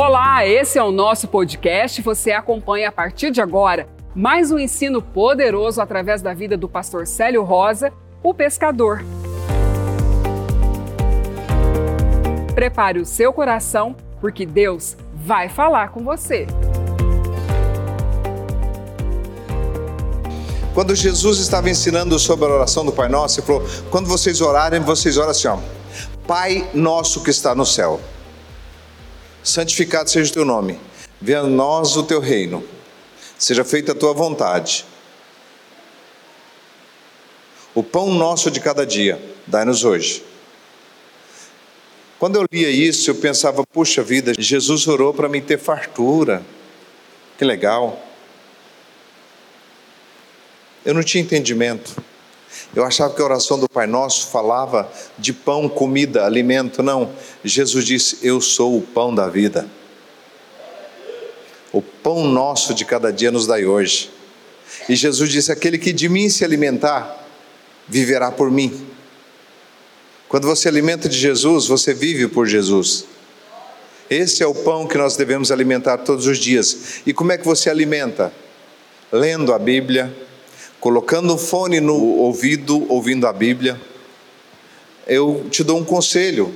Olá, 0.00 0.46
esse 0.46 0.78
é 0.78 0.82
o 0.84 0.92
nosso 0.92 1.26
podcast. 1.26 2.00
Você 2.02 2.30
acompanha 2.30 2.88
a 2.88 2.92
partir 2.92 3.32
de 3.32 3.40
agora 3.40 3.88
mais 4.14 4.52
um 4.52 4.56
ensino 4.56 5.02
poderoso 5.02 5.82
através 5.82 6.22
da 6.22 6.32
vida 6.32 6.56
do 6.56 6.68
pastor 6.68 7.04
Célio 7.04 7.42
Rosa, 7.42 7.92
o 8.22 8.32
pescador. 8.32 9.04
Prepare 12.54 13.00
o 13.00 13.04
seu 13.04 13.32
coração, 13.32 13.96
porque 14.20 14.46
Deus 14.46 14.96
vai 15.16 15.48
falar 15.48 15.88
com 15.88 16.04
você. 16.04 16.46
Quando 20.74 20.94
Jesus 20.94 21.40
estava 21.40 21.68
ensinando 21.68 22.16
sobre 22.20 22.44
a 22.44 22.54
oração 22.54 22.84
do 22.84 22.92
Pai 22.92 23.08
Nosso, 23.08 23.40
ele 23.40 23.46
falou: 23.48 23.66
quando 23.90 24.06
vocês 24.06 24.40
orarem, 24.40 24.78
vocês 24.78 25.18
oram 25.18 25.30
assim, 25.30 25.48
ó, 25.48 25.58
Pai 26.24 26.70
nosso 26.72 27.24
que 27.24 27.30
está 27.30 27.52
no 27.52 27.66
céu, 27.66 27.98
santificado 29.42 30.10
seja 30.10 30.30
o 30.30 30.34
teu 30.34 30.44
nome, 30.44 30.78
venha 31.20 31.40
a 31.40 31.46
nós 31.46 31.96
o 31.96 32.02
teu 32.02 32.20
reino, 32.20 32.64
seja 33.38 33.64
feita 33.64 33.92
a 33.92 33.94
tua 33.94 34.12
vontade. 34.12 34.84
O 37.74 37.82
pão 37.82 38.12
nosso 38.12 38.50
de 38.50 38.60
cada 38.60 38.84
dia, 38.84 39.20
dai-nos 39.46 39.84
hoje. 39.84 40.24
Quando 42.18 42.36
eu 42.36 42.46
lia 42.50 42.68
isso, 42.68 43.10
eu 43.10 43.14
pensava, 43.14 43.64
puxa 43.64 44.02
vida, 44.02 44.32
Jesus 44.36 44.88
orou 44.88 45.14
para 45.14 45.28
mim 45.28 45.40
ter 45.40 45.58
fartura. 45.58 46.42
Que 47.38 47.44
legal. 47.44 48.04
Eu 50.84 50.94
não 50.94 51.02
tinha 51.04 51.22
entendimento. 51.22 51.94
Eu 52.74 52.84
achava 52.84 53.14
que 53.14 53.22
a 53.22 53.24
oração 53.24 53.58
do 53.58 53.68
Pai 53.68 53.86
Nosso 53.86 54.28
falava 54.28 54.90
de 55.18 55.32
pão, 55.32 55.68
comida, 55.68 56.24
alimento. 56.24 56.82
Não. 56.82 57.10
Jesus 57.42 57.84
disse: 57.84 58.18
Eu 58.22 58.40
sou 58.40 58.76
o 58.76 58.82
pão 58.82 59.14
da 59.14 59.28
vida. 59.28 59.68
O 61.72 61.82
pão 61.82 62.26
nosso 62.26 62.74
de 62.74 62.84
cada 62.84 63.12
dia 63.12 63.30
nos 63.30 63.46
dai 63.46 63.64
hoje. 63.64 64.10
E 64.88 64.94
Jesus 64.94 65.30
disse: 65.30 65.50
Aquele 65.50 65.78
que 65.78 65.92
de 65.92 66.08
mim 66.08 66.28
se 66.28 66.44
alimentar, 66.44 67.26
viverá 67.88 68.30
por 68.30 68.50
mim. 68.50 68.86
Quando 70.28 70.46
você 70.46 70.68
alimenta 70.68 71.08
de 71.08 71.18
Jesus, 71.18 71.66
você 71.66 71.94
vive 71.94 72.28
por 72.28 72.46
Jesus. 72.46 73.06
Esse 74.10 74.42
é 74.42 74.46
o 74.46 74.54
pão 74.54 74.86
que 74.86 74.96
nós 74.96 75.16
devemos 75.16 75.50
alimentar 75.50 75.98
todos 75.98 76.26
os 76.26 76.38
dias. 76.38 77.00
E 77.06 77.12
como 77.12 77.32
é 77.32 77.38
que 77.38 77.44
você 77.44 77.68
alimenta? 77.70 78.32
Lendo 79.10 79.54
a 79.54 79.58
Bíblia, 79.58 80.14
colocando 80.80 81.32
um 81.34 81.38
fone 81.38 81.80
no 81.80 81.94
ouvido, 81.94 82.86
ouvindo 82.90 83.26
a 83.26 83.32
Bíblia. 83.32 83.80
Eu 85.06 85.46
te 85.50 85.64
dou 85.64 85.78
um 85.78 85.84
conselho. 85.84 86.54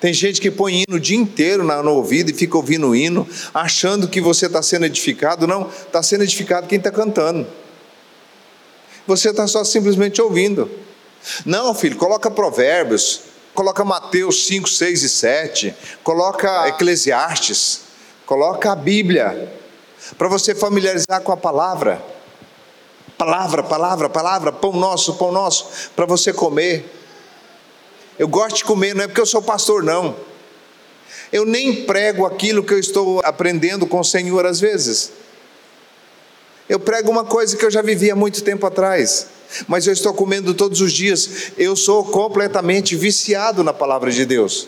Tem 0.00 0.12
gente 0.12 0.40
que 0.40 0.50
põe 0.50 0.82
hino 0.82 0.96
o 0.96 1.00
dia 1.00 1.16
inteiro 1.16 1.62
no 1.62 1.92
ouvido 1.92 2.30
e 2.30 2.34
fica 2.34 2.56
ouvindo 2.56 2.88
o 2.88 2.96
hino, 2.96 3.28
achando 3.54 4.08
que 4.08 4.20
você 4.20 4.46
está 4.46 4.60
sendo 4.60 4.84
edificado. 4.86 5.46
Não, 5.46 5.68
está 5.68 6.02
sendo 6.02 6.24
edificado 6.24 6.66
quem 6.66 6.78
está 6.78 6.90
cantando. 6.90 7.46
Você 9.06 9.30
está 9.30 9.46
só 9.46 9.62
simplesmente 9.62 10.20
ouvindo. 10.20 10.68
Não, 11.46 11.72
filho, 11.72 11.96
coloca 11.96 12.30
Provérbios, 12.30 13.20
coloca 13.54 13.84
Mateus 13.84 14.46
5, 14.46 14.68
6 14.68 15.02
e 15.04 15.08
7, 15.08 15.74
coloca 16.02 16.68
Eclesiastes, 16.68 17.82
coloca 18.26 18.72
a 18.72 18.76
Bíblia, 18.76 19.52
para 20.18 20.26
você 20.26 20.52
familiarizar 20.52 21.20
com 21.22 21.30
a 21.30 21.36
palavra. 21.36 22.02
Palavra, 23.22 23.62
palavra, 23.62 24.08
palavra, 24.08 24.50
pão 24.50 24.72
nosso, 24.72 25.14
pão 25.14 25.30
nosso, 25.30 25.68
para 25.94 26.04
você 26.04 26.32
comer. 26.32 26.92
Eu 28.18 28.26
gosto 28.26 28.56
de 28.56 28.64
comer, 28.64 28.96
não 28.96 29.04
é 29.04 29.06
porque 29.06 29.20
eu 29.20 29.26
sou 29.26 29.40
pastor, 29.40 29.84
não. 29.84 30.16
Eu 31.32 31.46
nem 31.46 31.84
prego 31.84 32.26
aquilo 32.26 32.64
que 32.64 32.74
eu 32.74 32.80
estou 32.80 33.20
aprendendo 33.24 33.86
com 33.86 34.00
o 34.00 34.04
Senhor 34.04 34.44
às 34.44 34.58
vezes. 34.58 35.12
Eu 36.68 36.80
prego 36.80 37.12
uma 37.12 37.24
coisa 37.24 37.56
que 37.56 37.64
eu 37.64 37.70
já 37.70 37.80
vivi 37.80 38.10
há 38.10 38.16
muito 38.16 38.42
tempo 38.42 38.66
atrás, 38.66 39.28
mas 39.68 39.86
eu 39.86 39.92
estou 39.92 40.12
comendo 40.12 40.52
todos 40.52 40.80
os 40.80 40.92
dias. 40.92 41.52
Eu 41.56 41.76
sou 41.76 42.04
completamente 42.04 42.96
viciado 42.96 43.62
na 43.62 43.72
palavra 43.72 44.10
de 44.10 44.26
Deus. 44.26 44.66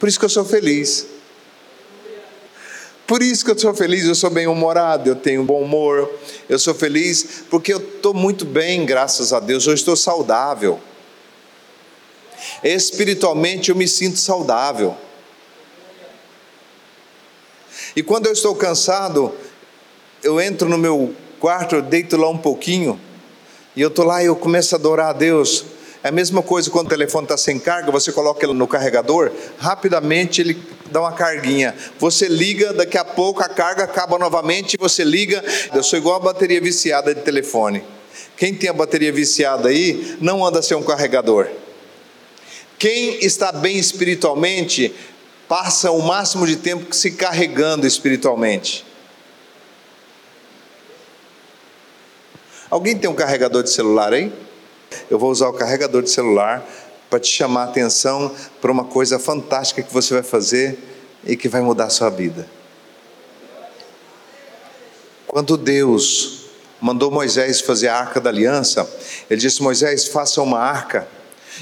Por 0.00 0.08
isso 0.08 0.18
que 0.18 0.24
eu 0.24 0.30
sou 0.30 0.44
feliz. 0.44 1.06
Por 3.06 3.22
isso 3.22 3.44
que 3.44 3.50
eu 3.52 3.58
sou 3.58 3.72
feliz, 3.72 4.04
eu 4.04 4.14
sou 4.14 4.30
bem-humorado, 4.30 5.08
eu 5.08 5.14
tenho 5.14 5.44
bom 5.44 5.62
humor, 5.62 6.10
eu 6.48 6.58
sou 6.58 6.74
feliz 6.74 7.44
porque 7.48 7.72
eu 7.72 7.78
estou 7.78 8.12
muito 8.12 8.44
bem, 8.44 8.84
graças 8.84 9.32
a 9.32 9.38
Deus, 9.38 9.66
eu 9.66 9.74
estou 9.74 9.94
saudável. 9.94 10.80
Espiritualmente 12.64 13.70
eu 13.70 13.76
me 13.76 13.86
sinto 13.86 14.18
saudável. 14.18 14.96
E 17.94 18.02
quando 18.02 18.26
eu 18.26 18.32
estou 18.32 18.54
cansado, 18.56 19.32
eu 20.22 20.40
entro 20.40 20.68
no 20.68 20.76
meu 20.76 21.14
quarto, 21.38 21.76
eu 21.76 21.82
deito 21.82 22.16
lá 22.16 22.28
um 22.28 22.38
pouquinho, 22.38 23.00
e 23.76 23.80
eu 23.80 23.88
estou 23.88 24.04
lá 24.04 24.22
e 24.22 24.26
eu 24.26 24.34
começo 24.34 24.74
a 24.74 24.78
adorar 24.78 25.10
a 25.10 25.12
Deus. 25.12 25.64
É 26.02 26.08
a 26.08 26.12
mesma 26.12 26.42
coisa 26.42 26.70
quando 26.70 26.86
o 26.86 26.90
telefone 26.90 27.24
está 27.24 27.36
sem 27.36 27.58
carga, 27.58 27.90
você 27.90 28.10
coloca 28.10 28.44
ele 28.44 28.52
no 28.52 28.66
carregador, 28.66 29.30
rapidamente 29.58 30.40
ele 30.40 30.60
dá 30.90 31.00
uma 31.00 31.12
carguinha. 31.12 31.74
Você 31.98 32.28
liga, 32.28 32.72
daqui 32.72 32.98
a 32.98 33.04
pouco 33.04 33.42
a 33.42 33.48
carga 33.48 33.84
acaba 33.84 34.18
novamente, 34.18 34.76
você 34.78 35.04
liga. 35.04 35.44
Eu 35.74 35.82
sou 35.82 35.98
igual 35.98 36.16
a 36.16 36.20
bateria 36.20 36.60
viciada 36.60 37.14
de 37.14 37.22
telefone. 37.22 37.82
Quem 38.36 38.54
tem 38.54 38.68
a 38.68 38.72
bateria 38.72 39.12
viciada 39.12 39.68
aí, 39.68 40.16
não 40.20 40.44
anda 40.44 40.60
sem 40.62 40.76
um 40.76 40.82
carregador. 40.82 41.48
Quem 42.78 43.24
está 43.24 43.50
bem 43.50 43.78
espiritualmente, 43.78 44.94
passa 45.48 45.90
o 45.90 46.02
máximo 46.02 46.46
de 46.46 46.56
tempo 46.56 46.94
se 46.94 47.12
carregando 47.12 47.86
espiritualmente. 47.86 48.84
Alguém 52.68 52.96
tem 52.96 53.08
um 53.08 53.14
carregador 53.14 53.62
de 53.62 53.70
celular 53.70 54.12
aí? 54.12 54.32
Eu 55.08 55.18
vou 55.18 55.30
usar 55.30 55.48
o 55.48 55.52
carregador 55.52 56.02
de 56.02 56.10
celular 56.10 56.66
para 57.08 57.20
te 57.20 57.28
chamar 57.28 57.62
a 57.62 57.64
atenção 57.64 58.34
para 58.60 58.70
uma 58.70 58.84
coisa 58.84 59.18
fantástica 59.18 59.82
que 59.82 59.92
você 59.92 60.14
vai 60.14 60.22
fazer 60.22 60.78
e 61.24 61.36
que 61.36 61.48
vai 61.48 61.60
mudar 61.60 61.84
a 61.84 61.90
sua 61.90 62.10
vida. 62.10 62.48
Quando 65.26 65.56
Deus 65.56 66.46
mandou 66.80 67.10
Moisés 67.10 67.60
fazer 67.60 67.88
a 67.88 67.96
arca 67.96 68.20
da 68.20 68.30
aliança, 68.30 68.88
ele 69.28 69.40
disse: 69.40 69.62
Moisés, 69.62 70.06
faça 70.08 70.40
uma 70.40 70.58
arca 70.58 71.06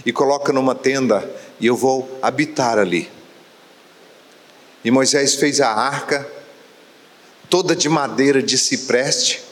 e 0.04 0.12
coloca 0.12 0.52
numa 0.52 0.74
tenda 0.74 1.28
e 1.60 1.66
eu 1.66 1.76
vou 1.76 2.18
habitar 2.22 2.78
ali. 2.78 3.10
E 4.84 4.90
Moisés 4.90 5.34
fez 5.34 5.60
a 5.60 5.70
arca 5.70 6.26
toda 7.48 7.74
de 7.74 7.88
madeira 7.88 8.42
de 8.42 8.58
cipreste 8.58 9.42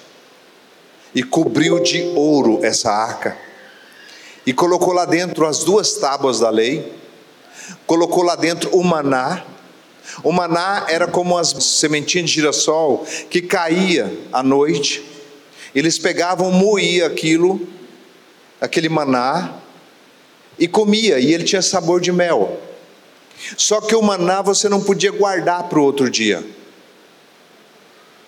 e 1.14 1.22
cobriu 1.22 1.80
de 1.80 2.02
ouro 2.14 2.60
essa 2.62 2.90
arca 2.90 3.36
e 4.46 4.52
colocou 4.52 4.92
lá 4.92 5.04
dentro 5.04 5.46
as 5.46 5.64
duas 5.64 5.94
tábuas 5.94 6.40
da 6.40 6.50
lei, 6.50 6.92
colocou 7.86 8.22
lá 8.22 8.34
dentro 8.36 8.70
o 8.70 8.82
maná. 8.82 9.44
O 10.22 10.32
maná 10.32 10.86
era 10.88 11.06
como 11.06 11.38
as 11.38 11.48
sementinhas 11.48 12.28
de 12.28 12.34
girassol 12.34 13.06
que 13.30 13.40
caía 13.40 14.12
à 14.32 14.42
noite. 14.42 15.02
Eles 15.74 15.98
pegavam, 15.98 16.50
moía 16.50 17.06
aquilo, 17.06 17.66
aquele 18.60 18.88
maná 18.88 19.54
e 20.58 20.68
comia, 20.68 21.18
e 21.18 21.32
ele 21.32 21.44
tinha 21.44 21.62
sabor 21.62 22.00
de 22.00 22.12
mel. 22.12 22.60
Só 23.56 23.80
que 23.80 23.94
o 23.94 24.02
maná 24.02 24.42
você 24.42 24.68
não 24.68 24.82
podia 24.82 25.10
guardar 25.10 25.64
para 25.64 25.78
o 25.78 25.82
outro 25.82 26.10
dia. 26.10 26.44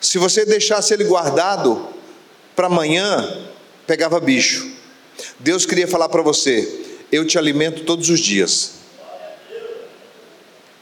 Se 0.00 0.19
você 0.19 0.44
deixasse 0.44 0.92
ele 0.92 1.04
guardado 1.04 1.88
para 2.54 2.66
amanhã, 2.66 3.46
pegava 3.86 4.20
bicho. 4.20 4.74
Deus 5.39 5.67
queria 5.67 5.89
falar 5.89 6.09
para 6.09 6.22
você: 6.22 6.84
eu 7.11 7.26
te 7.26 7.38
alimento 7.38 7.85
todos 7.85 8.08
os 8.11 8.20
dias. 8.20 8.73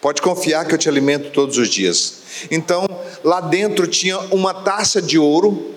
Pode 0.01 0.21
confiar 0.21 0.67
que 0.67 0.75
eu 0.75 0.79
te 0.79 0.89
alimento 0.89 1.31
todos 1.31 1.59
os 1.59 1.69
dias. 1.69 2.23
Então, 2.51 2.87
lá 3.23 3.41
dentro 3.41 3.87
tinha 3.87 4.19
uma 4.35 4.53
taça 4.53 5.01
de 5.01 5.19
ouro 5.19 5.75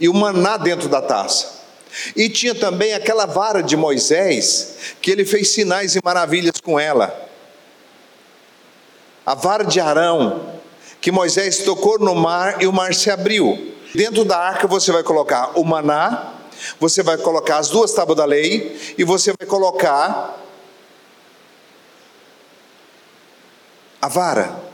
e 0.00 0.08
o 0.08 0.14
maná 0.14 0.56
dentro 0.56 0.88
da 0.88 1.00
taça. 1.00 1.62
E 2.16 2.28
tinha 2.28 2.54
também 2.54 2.92
aquela 2.92 3.24
vara 3.24 3.62
de 3.62 3.76
Moisés, 3.76 4.74
que 5.00 5.12
ele 5.12 5.24
fez 5.24 5.50
sinais 5.50 5.94
e 5.94 6.00
maravilhas 6.04 6.60
com 6.60 6.78
ela. 6.78 7.30
A 9.24 9.34
vara 9.34 9.64
de 9.64 9.78
Arão, 9.78 10.60
que 11.00 11.12
Moisés 11.12 11.58
tocou 11.58 11.98
no 12.00 12.14
mar 12.14 12.60
e 12.60 12.66
o 12.66 12.72
mar 12.72 12.92
se 12.94 13.10
abriu. 13.10 13.72
Dentro 13.94 14.24
da 14.24 14.36
arca 14.36 14.66
você 14.66 14.90
vai 14.90 15.04
colocar 15.04 15.52
o 15.54 15.64
maná, 15.64 16.32
você 16.78 17.02
vai 17.02 17.16
colocar 17.18 17.58
as 17.58 17.68
duas 17.68 17.92
tábuas 17.92 18.18
da 18.18 18.24
lei 18.24 18.76
e 18.96 19.04
você 19.04 19.32
vai 19.38 19.46
colocar 19.46 20.40
a 24.00 24.08
vara. 24.08 24.64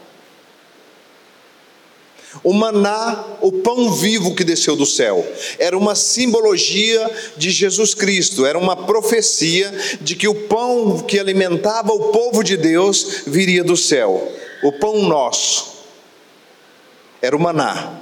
O 2.44 2.52
maná, 2.52 3.24
o 3.40 3.50
pão 3.50 3.92
vivo 3.92 4.34
que 4.34 4.44
desceu 4.44 4.76
do 4.76 4.86
céu, 4.86 5.26
era 5.58 5.76
uma 5.76 5.96
simbologia 5.96 7.10
de 7.36 7.50
Jesus 7.50 7.92
Cristo, 7.92 8.46
era 8.46 8.56
uma 8.56 8.76
profecia 8.76 9.72
de 10.00 10.14
que 10.14 10.28
o 10.28 10.46
pão 10.46 11.00
que 11.00 11.18
alimentava 11.18 11.92
o 11.92 12.12
povo 12.12 12.44
de 12.44 12.56
Deus 12.56 13.22
viria 13.26 13.64
do 13.64 13.76
céu. 13.76 14.30
O 14.62 14.72
pão 14.72 15.02
nosso 15.02 15.80
era 17.20 17.36
o 17.36 17.40
maná. 17.40 18.00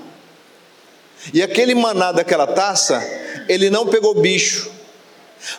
E 1.33 1.43
aquele 1.43 1.75
maná 1.75 2.13
daquela 2.13 2.47
taça, 2.47 3.03
ele 3.49 3.71
não 3.71 3.87
pegou 3.87 4.15
bicho, 4.15 4.71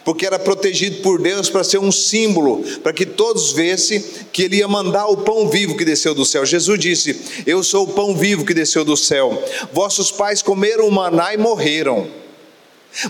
porque 0.03 0.25
era 0.25 0.37
protegido 0.37 1.01
por 1.01 1.21
Deus 1.21 1.49
para 1.49 1.63
ser 1.63 1.79
um 1.79 1.91
símbolo, 1.91 2.63
para 2.79 2.93
que 2.93 3.05
todos 3.05 3.51
vissem 3.53 4.03
que 4.31 4.43
ele 4.43 4.57
ia 4.57 4.67
mandar 4.67 5.07
o 5.07 5.17
pão 5.17 5.49
vivo 5.49 5.77
que 5.77 5.85
desceu 5.85 6.13
do 6.13 6.25
céu. 6.25 6.45
Jesus 6.45 6.79
disse: 6.79 7.43
Eu 7.45 7.63
sou 7.63 7.85
o 7.85 7.93
pão 7.93 8.15
vivo 8.15 8.45
que 8.45 8.53
desceu 8.53 8.83
do 8.83 8.97
céu. 8.97 9.41
Vossos 9.71 10.11
pais 10.11 10.41
comeram 10.41 10.87
o 10.87 10.91
maná 10.91 11.33
e 11.33 11.37
morreram. 11.37 12.07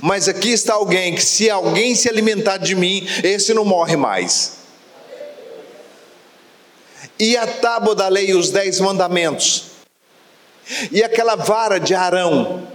Mas 0.01 0.27
aqui 0.27 0.49
está 0.49 0.73
alguém 0.73 1.15
que, 1.15 1.23
se 1.23 1.49
alguém 1.49 1.95
se 1.95 2.09
alimentar 2.09 2.57
de 2.57 2.75
mim, 2.75 3.07
esse 3.23 3.53
não 3.53 3.63
morre 3.65 3.95
mais. 3.95 4.59
E 7.17 7.35
a 7.35 7.47
tábua 7.47 7.95
da 7.95 8.07
lei, 8.07 8.33
os 8.33 8.49
dez 8.49 8.79
mandamentos, 8.79 9.65
e 10.91 11.03
aquela 11.03 11.35
vara 11.35 11.79
de 11.79 11.93
Arão, 11.93 12.67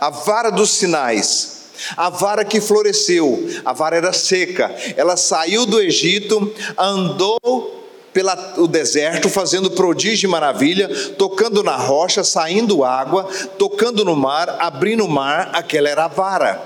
a 0.00 0.10
vara 0.10 0.50
dos 0.50 0.70
sinais, 0.70 1.56
a 1.96 2.08
vara 2.08 2.44
que 2.44 2.60
floresceu, 2.60 3.48
a 3.64 3.72
vara 3.72 3.96
era 3.96 4.12
seca, 4.12 4.74
ela 4.96 5.16
saiu 5.16 5.66
do 5.66 5.80
Egito, 5.80 6.52
andou 6.78 7.76
pelo 8.16 8.66
deserto, 8.66 9.28
fazendo 9.28 9.70
prodígio 9.70 10.26
e 10.26 10.30
maravilha, 10.30 10.88
tocando 11.18 11.62
na 11.62 11.76
rocha, 11.76 12.24
saindo 12.24 12.82
água, 12.82 13.28
tocando 13.58 14.06
no 14.06 14.16
mar, 14.16 14.56
abrindo 14.58 15.04
o 15.04 15.08
mar, 15.08 15.50
aquela 15.52 15.90
era 15.90 16.06
a 16.06 16.08
vara. 16.08 16.64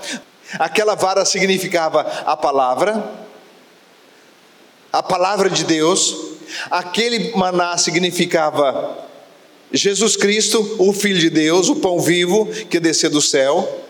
Aquela 0.57 0.95
vara 0.95 1.25
significava 1.25 2.01
a 2.25 2.37
palavra, 2.37 3.03
a 4.93 5.03
palavra 5.03 5.49
de 5.49 5.65
Deus, 5.65 6.15
aquele 6.69 7.35
maná 7.35 7.77
significava 7.77 9.09
Jesus 9.73 10.15
Cristo, 10.15 10.75
o 10.79 10.91
Filho 10.93 11.19
de 11.19 11.29
Deus, 11.29 11.69
o 11.69 11.77
pão 11.77 11.99
vivo 11.99 12.45
que 12.69 12.79
desceu 12.79 13.09
do 13.09 13.21
céu 13.21 13.81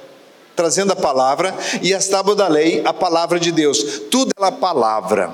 trazendo 0.56 0.92
a 0.92 0.95
palavra, 0.95 1.56
e 1.81 1.94
as 1.94 2.07
tábuas 2.07 2.38
da 2.38 2.48
lei, 2.48 2.81
a 2.86 2.94
palavra 2.94 3.39
de 3.39 3.51
Deus. 3.51 4.01
Tudo 4.12 4.31
era 4.38 4.51
palavra. 4.51 5.33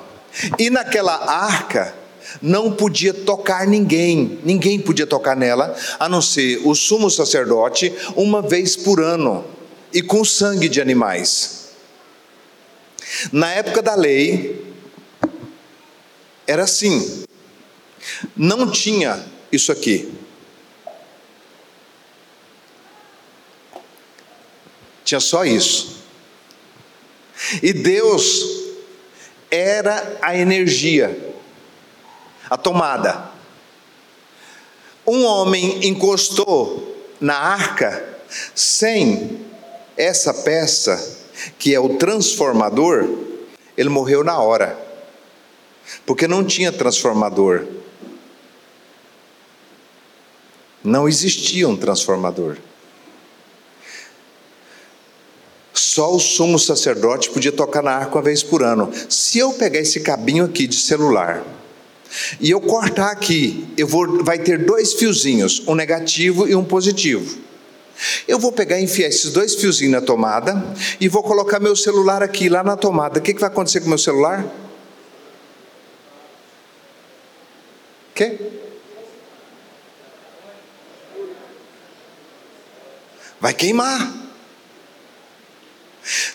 E 0.58 0.70
naquela 0.70 1.16
arca 1.16 1.94
não 2.42 2.72
podia 2.72 3.14
tocar 3.14 3.68
ninguém, 3.68 4.40
ninguém 4.44 4.80
podia 4.80 5.08
tocar 5.08 5.36
nela, 5.36 5.76
a 6.00 6.08
não 6.08 6.22
ser 6.22 6.62
o 6.66 6.76
sumo 6.76 7.10
sacerdote, 7.10 7.94
uma 8.16 8.42
vez 8.42 8.76
por 8.76 9.02
ano, 9.02 9.44
e 9.94 10.02
com 10.02 10.24
sangue 10.24 10.70
de 10.70 10.80
animais. 10.80 11.72
Na 13.32 13.52
época 13.52 13.82
da 13.82 13.96
lei, 13.96 14.66
era 16.46 16.64
assim, 16.64 17.24
não 18.36 18.70
tinha 18.70 19.26
isso 19.52 19.72
aqui. 19.72 20.17
Tinha 25.08 25.22
só 25.22 25.46
isso. 25.46 26.04
E 27.64 27.72
Deus 27.72 28.44
era 29.50 30.18
a 30.22 30.38
energia, 30.38 31.34
a 32.50 32.58
tomada. 32.58 33.32
Um 35.08 35.24
homem 35.24 35.88
encostou 35.88 37.10
na 37.22 37.38
arca 37.38 38.20
sem 38.54 39.46
essa 39.96 40.34
peça, 40.34 41.24
que 41.58 41.74
é 41.74 41.80
o 41.80 41.96
transformador, 41.96 43.08
ele 43.78 43.88
morreu 43.88 44.26
na 44.26 44.38
hora, 44.42 44.78
porque 46.06 46.28
não 46.28 46.44
tinha 46.44 46.70
transformador. 46.70 47.66
Não 50.84 51.08
existia 51.08 51.66
um 51.66 51.78
transformador. 51.78 52.58
Só 55.78 56.16
o 56.16 56.20
sumo 56.20 56.58
sacerdote 56.58 57.30
podia 57.30 57.52
tocar 57.52 57.84
na 57.84 57.92
arca 57.92 58.16
uma 58.16 58.24
vez 58.24 58.42
por 58.42 58.64
ano. 58.64 58.92
Se 59.08 59.38
eu 59.38 59.54
pegar 59.54 59.80
esse 59.80 60.00
cabinho 60.00 60.46
aqui 60.46 60.66
de 60.66 60.76
celular 60.76 61.44
e 62.40 62.50
eu 62.50 62.60
cortar 62.60 63.12
aqui, 63.12 63.68
eu 63.78 63.86
vou, 63.86 64.24
vai 64.24 64.40
ter 64.40 64.58
dois 64.66 64.94
fiozinhos, 64.94 65.62
um 65.68 65.76
negativo 65.76 66.48
e 66.48 66.56
um 66.56 66.66
positivo. 66.66 67.38
Eu 68.28 68.40
vou 68.40 68.52
pegar 68.52 68.80
e 68.80 68.86
enfiar 68.86 69.08
esses 69.08 69.32
dois 69.32 69.54
fiozinhos 69.54 69.92
na 69.92 70.02
tomada 70.02 70.64
e 71.00 71.08
vou 71.08 71.22
colocar 71.22 71.60
meu 71.60 71.76
celular 71.76 72.24
aqui, 72.24 72.50
lá 72.50 72.64
na 72.64 72.76
tomada. 72.76 73.20
O 73.20 73.22
que, 73.22 73.36
que 73.36 73.40
vai 73.40 73.50
acontecer 73.50 73.82
com 73.82 73.88
meu 73.88 74.00
celular? 74.00 74.44
O 78.10 78.14
quê? 78.16 78.36
Vai 83.40 83.54
queimar. 83.54 84.27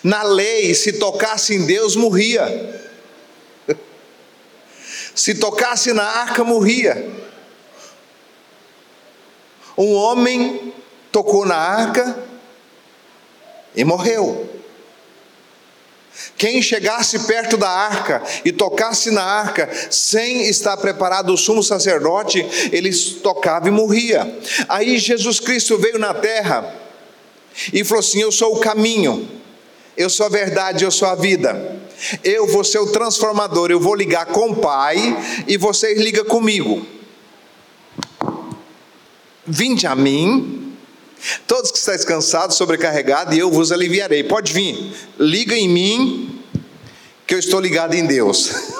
Na 0.03 0.23
lei, 0.23 0.73
se 0.73 0.93
tocasse 0.93 1.55
em 1.55 1.65
Deus, 1.65 1.95
morria. 1.95 2.81
Se 5.15 5.35
tocasse 5.35 5.93
na 5.93 6.03
arca, 6.03 6.43
morria. 6.43 7.11
Um 9.77 9.93
homem 9.93 10.73
tocou 11.11 11.45
na 11.45 11.55
arca 11.55 12.23
e 13.75 13.83
morreu. 13.83 14.49
Quem 16.37 16.61
chegasse 16.61 17.19
perto 17.19 17.57
da 17.57 17.69
arca 17.69 18.21
e 18.45 18.51
tocasse 18.51 19.09
na 19.09 19.23
arca 19.23 19.69
sem 19.89 20.47
estar 20.47 20.77
preparado 20.77 21.33
o 21.33 21.37
sumo 21.37 21.63
sacerdote, 21.63 22.45
ele 22.71 22.93
tocava 23.21 23.67
e 23.67 23.71
morria. 23.71 24.39
Aí 24.69 24.97
Jesus 24.99 25.39
Cristo 25.39 25.77
veio 25.77 25.97
na 25.97 26.13
terra 26.13 26.75
e 27.71 27.83
falou 27.83 27.99
assim: 27.99 28.21
Eu 28.21 28.31
sou 28.31 28.55
o 28.55 28.59
caminho, 28.59 29.27
eu 29.95 30.09
sou 30.09 30.25
a 30.25 30.29
verdade, 30.29 30.83
eu 30.83 30.91
sou 30.91 31.07
a 31.07 31.15
vida. 31.15 31.81
Eu 32.23 32.47
vou 32.47 32.63
ser 32.63 32.79
o 32.79 32.91
transformador, 32.91 33.69
eu 33.71 33.79
vou 33.79 33.95
ligar 33.95 34.25
com 34.27 34.51
o 34.51 34.55
Pai 34.55 34.97
e 35.47 35.55
vocês 35.57 35.99
ligam 35.99 36.25
comigo. 36.25 36.85
Vinde 39.45 39.85
a 39.85 39.95
mim, 39.95 40.73
todos 41.45 41.71
que 41.71 41.77
estáis 41.77 42.03
cansados, 42.03 42.57
sobrecarregados, 42.57 43.35
e 43.35 43.39
eu 43.39 43.51
vos 43.51 43.71
aliviarei. 43.71 44.23
Pode 44.23 44.51
vir, 44.53 44.93
liga 45.19 45.55
em 45.55 45.69
mim, 45.69 46.43
que 47.27 47.35
eu 47.35 47.39
estou 47.39 47.59
ligado 47.59 47.93
em 47.93 48.05
Deus. 48.05 48.51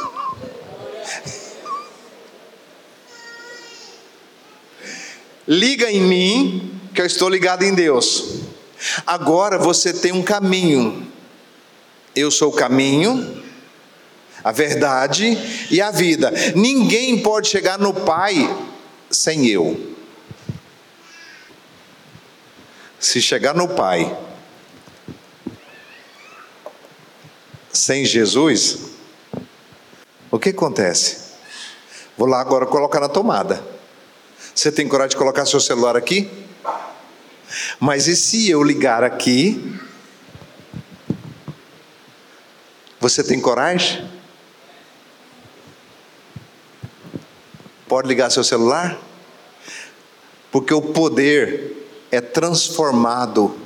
liga 5.47 5.91
em 5.91 6.01
mim, 6.01 6.79
que 6.93 7.01
eu 7.01 7.05
estou 7.05 7.29
ligado 7.29 7.63
em 7.63 7.73
Deus. 7.73 8.42
Agora 9.05 9.57
você 9.57 9.93
tem 9.93 10.11
um 10.11 10.23
caminho. 10.23 11.11
Eu 12.15 12.29
sou 12.29 12.49
o 12.49 12.55
caminho, 12.55 13.43
a 14.43 14.51
verdade 14.51 15.37
e 15.71 15.81
a 15.81 15.89
vida. 15.89 16.31
Ninguém 16.55 17.21
pode 17.21 17.47
chegar 17.47 17.79
no 17.79 17.93
Pai 17.93 18.67
sem 19.09 19.47
eu. 19.47 19.95
Se 22.99 23.21
chegar 23.21 23.53
no 23.53 23.67
Pai 23.67 24.15
sem 27.71 28.05
Jesus, 28.05 28.79
o 30.29 30.37
que 30.37 30.49
acontece? 30.49 31.33
Vou 32.17 32.27
lá 32.27 32.39
agora 32.39 32.65
colocar 32.65 32.99
na 32.99 33.09
tomada. 33.09 33.63
Você 34.53 34.71
tem 34.71 34.87
coragem 34.87 35.09
de 35.09 35.17
colocar 35.17 35.45
seu 35.45 35.59
celular 35.59 35.97
aqui? 35.97 36.29
Mas 37.79 38.07
e 38.07 38.15
se 38.15 38.49
eu 38.49 38.63
ligar 38.63 39.03
aqui? 39.03 39.79
Você 42.99 43.23
tem 43.23 43.39
coragem? 43.39 44.09
Pode 47.87 48.07
ligar 48.07 48.31
seu 48.31 48.43
celular? 48.43 48.97
Porque 50.51 50.73
o 50.73 50.81
poder 50.81 51.87
é 52.11 52.21
transformado 52.21 53.59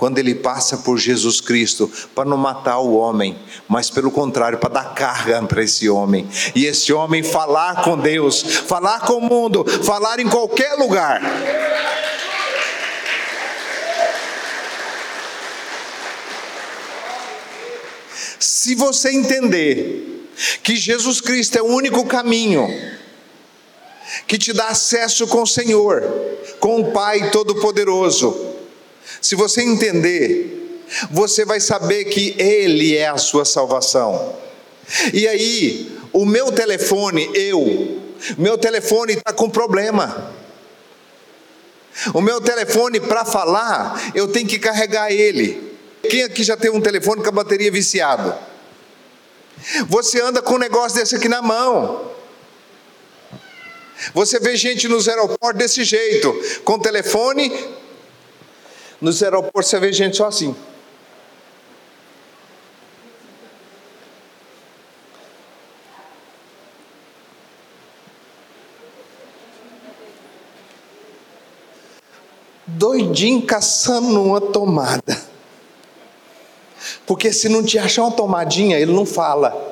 quando 0.00 0.16
ele 0.16 0.34
passa 0.34 0.78
por 0.78 0.96
Jesus 0.96 1.42
Cristo, 1.42 1.92
para 2.14 2.24
não 2.24 2.38
matar 2.38 2.78
o 2.78 2.96
homem, 2.96 3.38
mas 3.68 3.90
pelo 3.90 4.10
contrário, 4.10 4.56
para 4.56 4.70
dar 4.70 4.94
carga 4.94 5.42
para 5.42 5.62
esse 5.62 5.90
homem. 5.90 6.26
E 6.54 6.64
esse 6.64 6.90
homem 6.90 7.22
falar 7.22 7.82
com 7.82 7.98
Deus, 7.98 8.42
falar 8.42 9.00
com 9.00 9.18
o 9.18 9.20
mundo, 9.20 9.62
falar 9.84 10.18
em 10.18 10.26
qualquer 10.26 10.72
lugar. 10.76 11.20
Se 18.62 18.74
você 18.74 19.10
entender 19.10 20.28
que 20.62 20.76
Jesus 20.76 21.18
Cristo 21.22 21.56
é 21.56 21.62
o 21.62 21.74
único 21.74 22.04
caminho, 22.04 22.68
que 24.26 24.36
te 24.36 24.52
dá 24.52 24.68
acesso 24.68 25.26
com 25.28 25.44
o 25.44 25.46
Senhor, 25.46 26.02
com 26.58 26.78
o 26.78 26.92
Pai 26.92 27.30
Todo-Poderoso. 27.30 28.54
Se 29.18 29.34
você 29.34 29.62
entender, 29.62 30.84
você 31.10 31.42
vai 31.42 31.58
saber 31.58 32.04
que 32.04 32.34
Ele 32.38 32.94
é 32.94 33.08
a 33.08 33.16
sua 33.16 33.46
salvação. 33.46 34.36
E 35.14 35.26
aí, 35.26 35.98
o 36.12 36.26
meu 36.26 36.52
telefone, 36.52 37.30
eu, 37.32 38.02
meu 38.36 38.58
telefone 38.58 39.14
está 39.14 39.32
com 39.32 39.48
problema. 39.48 40.34
O 42.12 42.20
meu 42.20 42.42
telefone, 42.42 43.00
para 43.00 43.24
falar, 43.24 44.12
eu 44.14 44.28
tenho 44.28 44.46
que 44.46 44.58
carregar 44.58 45.10
ele. 45.10 45.70
Quem 46.10 46.24
aqui 46.24 46.44
já 46.44 46.58
tem 46.58 46.70
um 46.70 46.80
telefone 46.80 47.22
com 47.22 47.28
a 47.30 47.32
bateria 47.32 47.72
viciada? 47.72 48.49
Você 49.88 50.20
anda 50.20 50.40
com 50.40 50.54
um 50.54 50.58
negócio 50.58 50.98
desse 50.98 51.16
aqui 51.16 51.28
na 51.28 51.42
mão. 51.42 52.10
Você 54.14 54.40
vê 54.40 54.56
gente 54.56 54.88
nos 54.88 55.08
aeroportos 55.08 55.58
desse 55.58 55.84
jeito, 55.84 56.34
com 56.64 56.78
telefone. 56.78 57.52
Nos 59.00 59.22
aeroportos 59.22 59.70
você 59.70 59.78
vê 59.78 59.92
gente 59.92 60.16
só 60.16 60.26
assim. 60.26 60.54
Doidinho 72.66 73.42
caçando 73.42 74.22
uma 74.22 74.40
tomada. 74.40 75.29
Porque 77.06 77.32
se 77.32 77.48
não 77.48 77.62
te 77.62 77.78
achar 77.78 78.02
uma 78.02 78.12
tomadinha, 78.12 78.78
ele 78.78 78.92
não 78.92 79.04
fala. 79.04 79.70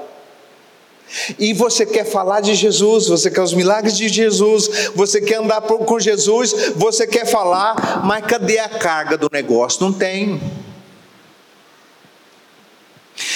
E 1.38 1.54
você 1.54 1.86
quer 1.86 2.04
falar 2.04 2.40
de 2.40 2.54
Jesus, 2.54 3.06
você 3.06 3.30
quer 3.30 3.40
os 3.40 3.54
milagres 3.54 3.96
de 3.96 4.08
Jesus, 4.08 4.90
você 4.94 5.20
quer 5.20 5.36
andar 5.36 5.62
com 5.62 5.98
Jesus, 5.98 6.72
você 6.76 7.06
quer 7.06 7.26
falar, 7.26 8.04
mas 8.04 8.26
cadê 8.26 8.58
a 8.58 8.68
carga 8.68 9.16
do 9.16 9.28
negócio? 9.32 9.82
Não 9.82 9.92
tem. 9.92 10.40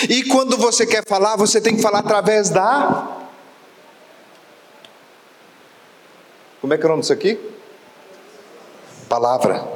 E 0.08 0.24
quando 0.24 0.56
você 0.56 0.86
quer 0.86 1.04
falar, 1.06 1.36
você 1.36 1.60
tem 1.60 1.74
que 1.74 1.82
falar 1.82 2.00
através 2.00 2.50
da. 2.50 3.20
Como 6.60 6.72
é 6.74 6.78
que 6.78 6.82
é 6.84 6.86
o 6.86 6.90
nome 6.90 7.00
disso 7.00 7.12
aqui? 7.12 7.38
Palavra. 9.08 9.66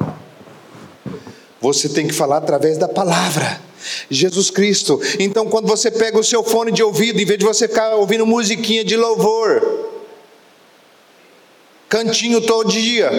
Você 1.59 1.89
tem 1.89 2.07
que 2.07 2.13
falar 2.13 2.37
através 2.37 2.77
da 2.77 2.87
palavra. 2.87 3.66
Jesus 4.09 4.49
Cristo. 4.49 4.99
Então, 5.19 5.47
quando 5.47 5.67
você 5.67 5.91
pega 5.91 6.19
o 6.19 6.23
seu 6.23 6.43
fone 6.43 6.71
de 6.71 6.83
ouvido, 6.83 7.19
em 7.19 7.25
vez 7.25 7.39
de 7.39 7.45
você 7.45 7.67
ficar 7.67 7.95
ouvindo 7.95 8.25
musiquinha 8.25 8.83
de 8.83 8.95
louvor, 8.95 9.87
cantinho 11.89 12.41
todo 12.41 12.69
dia, 12.69 13.09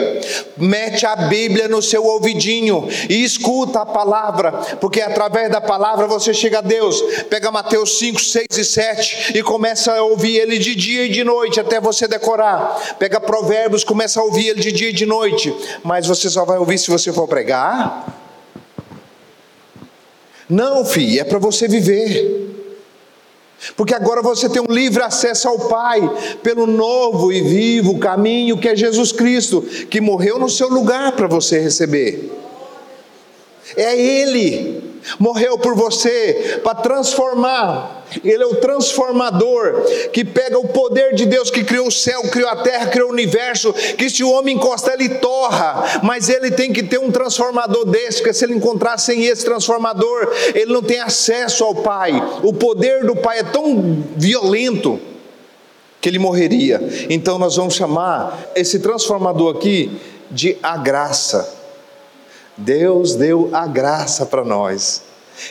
mete 0.56 1.06
a 1.06 1.16
Bíblia 1.16 1.68
no 1.68 1.80
seu 1.80 2.04
ouvidinho 2.04 2.86
e 3.08 3.24
escuta 3.24 3.80
a 3.80 3.86
palavra, 3.86 4.52
porque 4.80 5.00
através 5.00 5.50
da 5.50 5.60
palavra 5.60 6.06
você 6.06 6.34
chega 6.34 6.58
a 6.58 6.62
Deus. 6.62 7.00
Pega 7.30 7.50
Mateus 7.50 7.98
5, 7.98 8.20
6 8.20 8.46
e 8.50 8.64
7 8.64 9.38
e 9.38 9.42
começa 9.42 9.94
a 9.94 10.02
ouvir 10.02 10.36
ele 10.36 10.58
de 10.58 10.74
dia 10.74 11.06
e 11.06 11.08
de 11.08 11.24
noite 11.24 11.60
até 11.60 11.80
você 11.80 12.06
decorar. 12.06 12.96
Pega 12.98 13.20
Provérbios, 13.20 13.84
começa 13.84 14.20
a 14.20 14.24
ouvir 14.24 14.48
ele 14.48 14.60
de 14.60 14.72
dia 14.72 14.90
e 14.90 14.92
de 14.92 15.06
noite, 15.06 15.54
mas 15.82 16.06
você 16.06 16.28
só 16.28 16.44
vai 16.44 16.58
ouvir 16.58 16.78
se 16.78 16.90
você 16.90 17.12
for 17.12 17.26
pregar. 17.26 18.17
Não, 20.48 20.84
filho, 20.84 21.20
é 21.20 21.24
para 21.24 21.38
você 21.38 21.68
viver. 21.68 22.46
Porque 23.76 23.94
agora 23.94 24.22
você 24.22 24.48
tem 24.48 24.62
um 24.62 24.72
livre 24.72 25.02
acesso 25.02 25.48
ao 25.48 25.68
Pai 25.68 26.00
pelo 26.42 26.66
novo 26.66 27.32
e 27.32 27.42
vivo 27.42 27.98
caminho 27.98 28.58
que 28.58 28.68
é 28.68 28.76
Jesus 28.76 29.10
Cristo, 29.10 29.62
que 29.90 30.00
morreu 30.00 30.38
no 30.38 30.48
seu 30.48 30.68
lugar 30.68 31.12
para 31.12 31.26
você 31.26 31.58
receber. 31.58 32.30
É 33.76 33.98
Ele 33.98 34.87
morreu 35.18 35.58
por 35.58 35.74
você 35.74 36.60
para 36.62 36.74
transformar. 36.74 38.04
Ele 38.24 38.42
é 38.42 38.46
o 38.46 38.56
transformador 38.56 39.82
que 40.12 40.24
pega 40.24 40.58
o 40.58 40.68
poder 40.68 41.14
de 41.14 41.26
Deus 41.26 41.50
que 41.50 41.62
criou 41.62 41.88
o 41.88 41.92
céu, 41.92 42.22
criou 42.30 42.48
a 42.48 42.56
terra, 42.56 42.86
criou 42.86 43.08
o 43.08 43.12
universo. 43.12 43.72
Que 43.72 44.08
se 44.08 44.24
o 44.24 44.30
homem 44.30 44.56
encostar, 44.56 44.94
ele 44.94 45.16
torra, 45.16 46.00
mas 46.02 46.28
ele 46.28 46.50
tem 46.50 46.72
que 46.72 46.82
ter 46.82 46.98
um 46.98 47.10
transformador 47.10 47.84
desse. 47.84 48.18
Porque 48.18 48.32
se 48.32 48.44
ele 48.44 48.54
encontrar 48.54 48.98
sem 48.98 49.26
esse 49.26 49.44
transformador, 49.44 50.32
ele 50.54 50.72
não 50.72 50.82
tem 50.82 51.00
acesso 51.00 51.64
ao 51.64 51.74
Pai. 51.74 52.12
O 52.42 52.52
poder 52.52 53.04
do 53.04 53.16
Pai 53.16 53.40
é 53.40 53.44
tão 53.44 54.02
violento 54.16 54.98
que 56.00 56.08
ele 56.08 56.18
morreria. 56.18 56.80
Então 57.10 57.38
nós 57.38 57.56
vamos 57.56 57.74
chamar 57.74 58.50
esse 58.54 58.78
transformador 58.78 59.56
aqui 59.56 59.90
de 60.30 60.56
a 60.62 60.76
graça. 60.76 61.57
Deus 62.58 63.14
deu 63.14 63.50
a 63.52 63.68
graça 63.68 64.26
para 64.26 64.44
nós, 64.44 65.02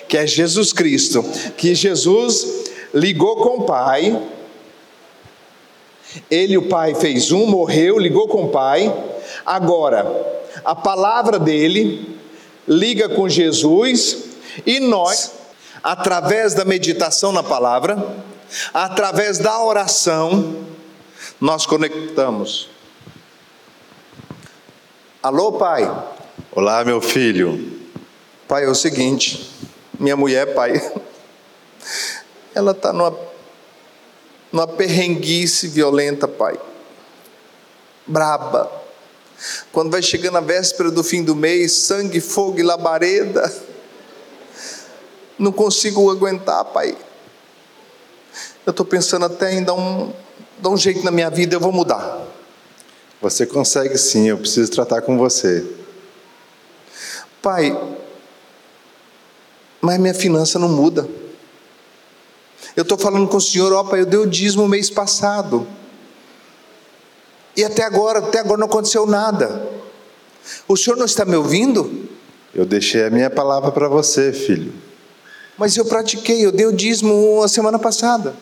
que 0.10 0.18
é 0.18 0.28
Jesus 0.28 0.74
Cristo, 0.74 1.24
que 1.56 1.74
Jesus 1.74 2.66
ligou 2.94 3.38
com 3.38 3.60
o 3.60 3.64
Pai, 3.64 4.22
ele 6.30 6.54
e 6.54 6.58
o 6.58 6.68
Pai 6.68 6.96
fez 6.96 7.32
um, 7.32 7.46
morreu, 7.46 7.98
ligou 7.98 8.28
com 8.28 8.44
o 8.44 8.50
Pai, 8.50 8.94
agora 9.46 10.06
a 10.66 10.76
palavra 10.76 11.40
dele 11.40 12.20
liga 12.68 13.08
com 13.08 13.30
Jesus 13.30 14.26
e 14.66 14.82
nós, 14.82 15.32
através 15.82 16.54
da 16.54 16.66
meditação 16.66 17.32
na 17.32 17.42
palavra, 17.42 18.06
através 18.74 19.38
da 19.38 19.64
oração, 19.64 20.58
nós 21.40 21.66
conectamos. 21.66 22.70
Alô, 25.24 25.54
Pai? 25.54 26.17
Olá, 26.52 26.86
meu 26.86 27.02
filho. 27.02 27.82
Pai, 28.48 28.66
é 28.66 28.70
o 28.70 28.76
seguinte, 28.76 29.52
minha 30.00 30.16
mulher, 30.16 30.54
pai, 30.54 30.72
ela 32.54 32.72
está 32.74 32.94
numa, 32.94 33.18
numa 34.52 34.68
perrenguice 34.68 35.68
violenta, 35.68 36.28
pai. 36.28 36.60
Braba. 38.06 38.72
Quando 39.72 39.90
vai 39.90 40.04
chegando 40.04 40.38
a 40.38 40.42
véspera 40.42 40.92
do 40.92 41.04
fim 41.04 41.24
do 41.24 41.36
mês, 41.36 41.72
sangue, 41.72 42.22
fogo 42.22 42.60
e 42.60 42.64
labareda. 42.64 43.52
Não 45.40 45.52
consigo 45.52 46.10
aguentar, 46.12 46.66
pai. 46.66 46.96
Eu 48.64 48.72
estou 48.72 48.86
pensando 48.86 49.26
até 49.26 49.54
em 49.54 49.64
dar 49.64 49.74
um, 49.74 50.14
dar 50.60 50.70
um 50.70 50.78
jeito 50.78 51.04
na 51.04 51.10
minha 51.10 51.32
vida, 51.32 51.56
eu 51.56 51.60
vou 51.60 51.72
mudar. 51.72 52.28
Você 53.22 53.46
consegue 53.48 53.98
sim, 53.98 54.30
eu 54.30 54.38
preciso 54.38 54.72
tratar 54.72 55.02
com 55.02 55.18
você. 55.18 55.77
Pai, 57.42 57.78
mas 59.82 60.00
minha 60.00 60.14
finança 60.14 60.58
não 60.60 60.70
muda. 60.70 61.08
Eu 62.76 62.84
estou 62.84 62.98
falando 62.98 63.28
com 63.28 63.38
o 63.38 63.42
senhor, 63.42 63.72
ó 63.74 63.84
pai, 63.84 64.02
eu 64.02 64.06
dei 64.06 64.20
o 64.20 64.28
dízimo 64.28 64.68
mês 64.68 64.90
passado. 64.90 65.68
E 67.56 67.64
até 67.64 67.84
agora, 67.84 68.20
até 68.20 68.40
agora 68.40 68.60
não 68.60 68.68
aconteceu 68.68 69.06
nada. 69.06 69.68
O 70.68 70.78
senhor 70.78 70.96
não 70.96 71.06
está 71.06 71.26
me 71.26 71.36
ouvindo? 71.36 72.08
Eu 72.54 72.66
deixei 72.66 73.06
a 73.06 73.10
minha 73.10 73.30
palavra 73.30 73.72
para 73.72 73.88
você, 73.88 74.32
filho. 74.32 74.74
Mas 75.58 75.76
eu 75.76 75.86
pratiquei, 75.86 76.46
eu 76.46 76.52
dei 76.52 76.66
o 76.66 76.72
dízimo 76.72 77.42
a 77.44 77.48
semana 77.48 77.80
passada. 77.80 78.36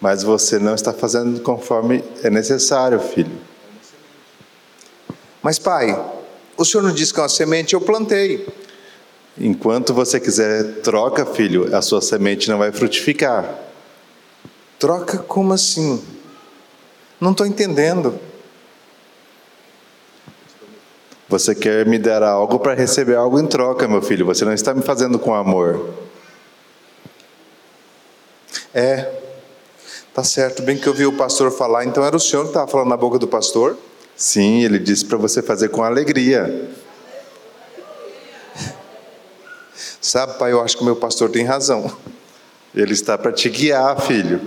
Mas 0.00 0.22
você 0.22 0.58
não 0.58 0.74
está 0.74 0.92
fazendo 0.92 1.40
conforme 1.40 2.02
é 2.22 2.30
necessário, 2.30 2.98
filho. 2.98 3.38
Mas 5.42 5.58
pai, 5.58 5.96
o 6.60 6.64
senhor 6.64 6.82
não 6.82 6.92
disse 6.92 7.14
que 7.14 7.18
é 7.18 7.22
uma 7.22 7.28
semente, 7.30 7.72
eu 7.72 7.80
plantei. 7.80 8.46
Enquanto 9.38 9.94
você 9.94 10.20
quiser 10.20 10.82
troca, 10.82 11.24
filho, 11.24 11.74
a 11.74 11.80
sua 11.80 12.02
semente 12.02 12.50
não 12.50 12.58
vai 12.58 12.70
frutificar. 12.70 13.58
Troca 14.78 15.16
como 15.16 15.54
assim? 15.54 16.04
Não 17.18 17.30
estou 17.30 17.46
entendendo. 17.46 18.20
Você 21.30 21.54
quer 21.54 21.86
me 21.86 21.98
dar 21.98 22.22
algo 22.22 22.58
para 22.58 22.74
receber 22.74 23.14
algo 23.14 23.40
em 23.40 23.46
troca, 23.46 23.88
meu 23.88 24.02
filho. 24.02 24.26
Você 24.26 24.44
não 24.44 24.52
está 24.52 24.74
me 24.74 24.82
fazendo 24.82 25.18
com 25.18 25.34
amor. 25.34 25.94
É, 28.74 29.10
tá 30.12 30.22
certo. 30.22 30.62
Bem 30.62 30.76
que 30.76 30.86
eu 30.86 30.92
vi 30.92 31.06
o 31.06 31.16
pastor 31.16 31.50
falar, 31.50 31.86
então 31.86 32.04
era 32.04 32.14
o 32.14 32.20
senhor 32.20 32.42
que 32.42 32.50
estava 32.50 32.70
falando 32.70 32.88
na 32.88 32.98
boca 32.98 33.18
do 33.18 33.26
pastor? 33.26 33.78
Sim, 34.20 34.62
ele 34.62 34.78
disse 34.78 35.06
para 35.06 35.16
você 35.16 35.40
fazer 35.40 35.70
com 35.70 35.82
alegria. 35.82 36.68
Sabe, 39.98 40.38
pai, 40.38 40.52
eu 40.52 40.60
acho 40.60 40.76
que 40.76 40.82
o 40.82 40.84
meu 40.84 40.94
pastor 40.94 41.30
tem 41.30 41.42
razão. 41.42 41.90
Ele 42.74 42.92
está 42.92 43.16
para 43.16 43.32
te 43.32 43.48
guiar, 43.48 43.98
filho. 44.02 44.38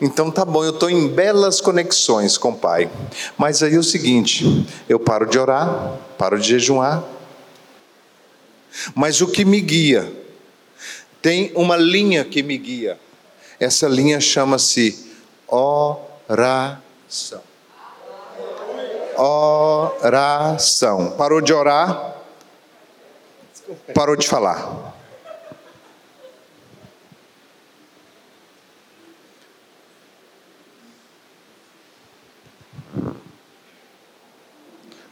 Então 0.00 0.32
tá 0.32 0.44
bom, 0.44 0.64
eu 0.64 0.70
estou 0.70 0.90
em 0.90 1.06
belas 1.06 1.60
conexões 1.60 2.36
com 2.36 2.50
o 2.50 2.56
Pai. 2.56 2.90
Mas 3.36 3.62
aí 3.62 3.76
é 3.76 3.78
o 3.78 3.84
seguinte: 3.84 4.66
eu 4.88 4.98
paro 4.98 5.24
de 5.24 5.38
orar, 5.38 5.96
paro 6.18 6.40
de 6.40 6.48
jejuar. 6.48 7.04
Mas 8.96 9.20
o 9.20 9.28
que 9.28 9.44
me 9.44 9.60
guia, 9.60 10.12
tem 11.22 11.52
uma 11.54 11.76
linha 11.76 12.24
que 12.24 12.42
me 12.42 12.58
guia. 12.58 12.98
Essa 13.60 13.86
linha 13.86 14.20
chama-se 14.20 15.08
ó 15.46 15.98
Oração. 17.08 17.42
Oração. 19.16 21.10
Parou 21.12 21.40
de 21.40 21.54
orar? 21.54 22.16
Parou 23.94 24.14
de 24.14 24.28
falar. 24.28 24.94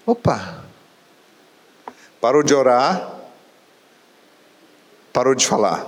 Opa! 0.05 0.65
Parou 2.21 2.43
de 2.43 2.55
orar, 2.55 3.21
parou 5.13 5.35
de 5.35 5.47
falar. 5.47 5.87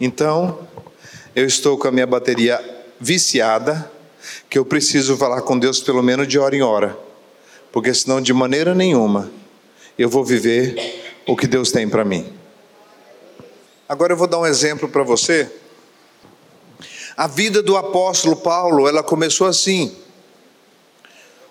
Então, 0.00 0.66
eu 1.34 1.46
estou 1.46 1.78
com 1.78 1.88
a 1.88 1.92
minha 1.92 2.06
bateria 2.06 2.60
viciada, 3.00 3.90
que 4.48 4.58
eu 4.58 4.64
preciso 4.64 5.16
falar 5.16 5.42
com 5.42 5.58
Deus 5.58 5.80
pelo 5.80 6.02
menos 6.02 6.28
de 6.28 6.38
hora 6.38 6.54
em 6.54 6.62
hora, 6.62 6.96
porque 7.72 7.92
senão, 7.92 8.20
de 8.20 8.32
maneira 8.32 8.74
nenhuma, 8.74 9.30
eu 9.98 10.08
vou 10.08 10.24
viver 10.24 11.20
o 11.26 11.36
que 11.36 11.46
Deus 11.46 11.72
tem 11.72 11.88
para 11.88 12.04
mim. 12.04 12.32
Agora 13.88 14.12
eu 14.12 14.16
vou 14.16 14.26
dar 14.26 14.38
um 14.38 14.46
exemplo 14.46 14.88
para 14.88 15.02
você. 15.02 15.50
A 17.16 17.26
vida 17.26 17.62
do 17.62 17.76
apóstolo 17.76 18.36
Paulo, 18.36 18.88
ela 18.88 19.02
começou 19.02 19.46
assim. 19.46 19.96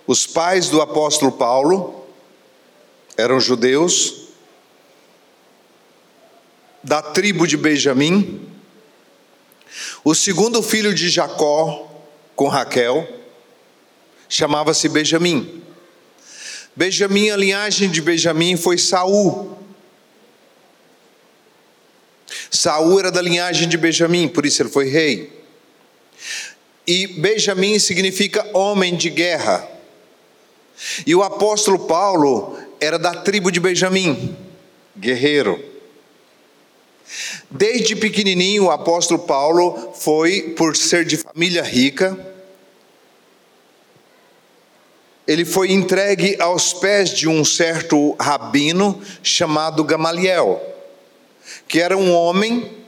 Os 0.06 0.27
pais 0.27 0.70
do 0.70 0.82
apóstolo 0.82 1.32
Paulo 1.32 2.06
eram 3.15 3.39
judeus, 3.39 4.27
da 6.84 7.01
tribo 7.01 7.48
de 7.48 7.56
Benjamim. 7.56 8.50
O 10.03 10.13
segundo 10.13 10.62
filho 10.62 10.94
de 10.94 11.10
Jacó 11.10 11.93
com 12.36 12.48
Raquel 12.48 13.08
chamava-se 14.28 14.90
Benjamim. 14.90 15.62
Benjamim, 16.75 17.30
a 17.30 17.38
linhagem 17.38 17.90
de 17.90 18.02
Benjamim 18.02 18.58
foi 18.58 18.78
Saul. 18.78 19.56
Saul 22.50 23.00
era 23.00 23.12
da 23.12 23.22
linhagem 23.22 23.70
de 23.70 23.78
Benjamim, 23.78 24.28
por 24.28 24.46
isso 24.46 24.62
ele 24.62 24.70
foi 24.70 24.90
rei. 24.90 25.44
E 26.88 27.08
Benjamim 27.08 27.78
significa 27.78 28.50
homem 28.54 28.96
de 28.96 29.10
guerra. 29.10 29.70
E 31.06 31.13
o 31.13 31.22
apóstolo 31.22 31.80
Paulo 31.88 32.58
era 32.80 32.98
da 32.98 33.13
tribo 33.13 33.52
de 33.52 33.60
Benjamim, 33.60 34.36
guerreiro. 34.98 35.73
Desde 37.50 37.96
pequenininho, 37.96 38.65
o 38.65 38.72
apóstolo 38.72 39.20
Paulo 39.20 39.93
foi, 39.93 40.53
por 40.58 40.75
ser 40.75 41.05
de 41.05 41.17
família 41.17 41.63
rica, 41.63 42.17
ele 45.25 45.46
foi 45.46 45.72
entregue 45.72 46.36
aos 46.39 46.74
pés 46.74 47.12
de 47.12 47.29
um 47.29 47.46
certo 47.46 48.13
rabino 48.20 49.01
chamado 49.22 49.84
Gamaliel, 49.84 50.62
que 51.67 51.79
era 51.79 51.98
um 51.98 52.13
homem 52.13 52.84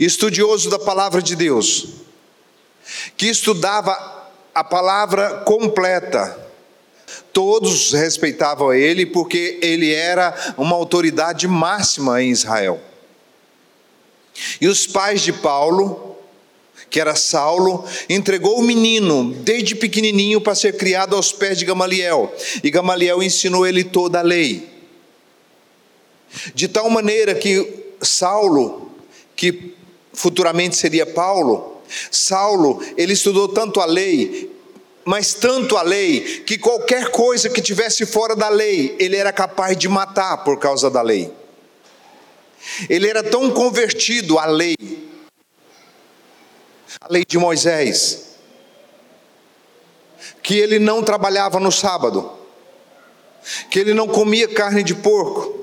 estudioso 0.00 0.70
da 0.70 0.78
palavra 0.78 1.20
de 1.20 1.36
Deus, 1.36 1.88
que 3.16 3.26
estudava 3.26 4.30
a 4.54 4.64
palavra 4.64 5.40
completa. 5.44 6.51
Todos 7.32 7.92
respeitavam 7.92 8.74
ele 8.74 9.06
porque 9.06 9.58
ele 9.62 9.92
era 9.92 10.54
uma 10.58 10.76
autoridade 10.76 11.48
máxima 11.48 12.22
em 12.22 12.30
Israel. 12.30 12.80
E 14.60 14.68
os 14.68 14.86
pais 14.86 15.22
de 15.22 15.32
Paulo, 15.32 16.16
que 16.90 17.00
era 17.00 17.14
Saulo, 17.14 17.84
entregou 18.08 18.58
o 18.58 18.62
menino 18.62 19.32
desde 19.32 19.74
pequenininho 19.74 20.40
para 20.40 20.54
ser 20.54 20.76
criado 20.76 21.16
aos 21.16 21.32
pés 21.32 21.58
de 21.58 21.64
Gamaliel. 21.64 22.32
E 22.62 22.70
Gamaliel 22.70 23.22
ensinou 23.22 23.66
ele 23.66 23.82
toda 23.84 24.18
a 24.18 24.22
lei. 24.22 24.68
De 26.54 26.68
tal 26.68 26.88
maneira 26.90 27.34
que 27.34 27.84
Saulo, 28.00 28.90
que 29.34 29.74
futuramente 30.12 30.76
seria 30.76 31.06
Paulo, 31.06 31.80
Saulo, 32.10 32.82
ele 32.96 33.12
estudou 33.12 33.48
tanto 33.48 33.80
a 33.80 33.86
lei, 33.86 34.51
mas 35.04 35.34
tanto 35.34 35.76
a 35.76 35.82
lei, 35.82 36.42
que 36.46 36.56
qualquer 36.56 37.10
coisa 37.10 37.50
que 37.50 37.60
tivesse 37.60 38.06
fora 38.06 38.36
da 38.36 38.48
lei, 38.48 38.96
ele 38.98 39.16
era 39.16 39.32
capaz 39.32 39.76
de 39.76 39.88
matar 39.88 40.44
por 40.44 40.58
causa 40.58 40.88
da 40.88 41.02
lei. 41.02 41.32
Ele 42.88 43.08
era 43.08 43.22
tão 43.22 43.50
convertido 43.50 44.38
à 44.38 44.46
lei, 44.46 44.76
a 47.00 47.06
lei 47.10 47.24
de 47.26 47.36
Moisés, 47.36 48.36
que 50.42 50.54
ele 50.54 50.78
não 50.78 51.02
trabalhava 51.02 51.58
no 51.58 51.72
sábado, 51.72 52.32
que 53.70 53.80
ele 53.80 53.92
não 53.92 54.06
comia 54.06 54.46
carne 54.46 54.84
de 54.84 54.94
porco, 54.94 55.60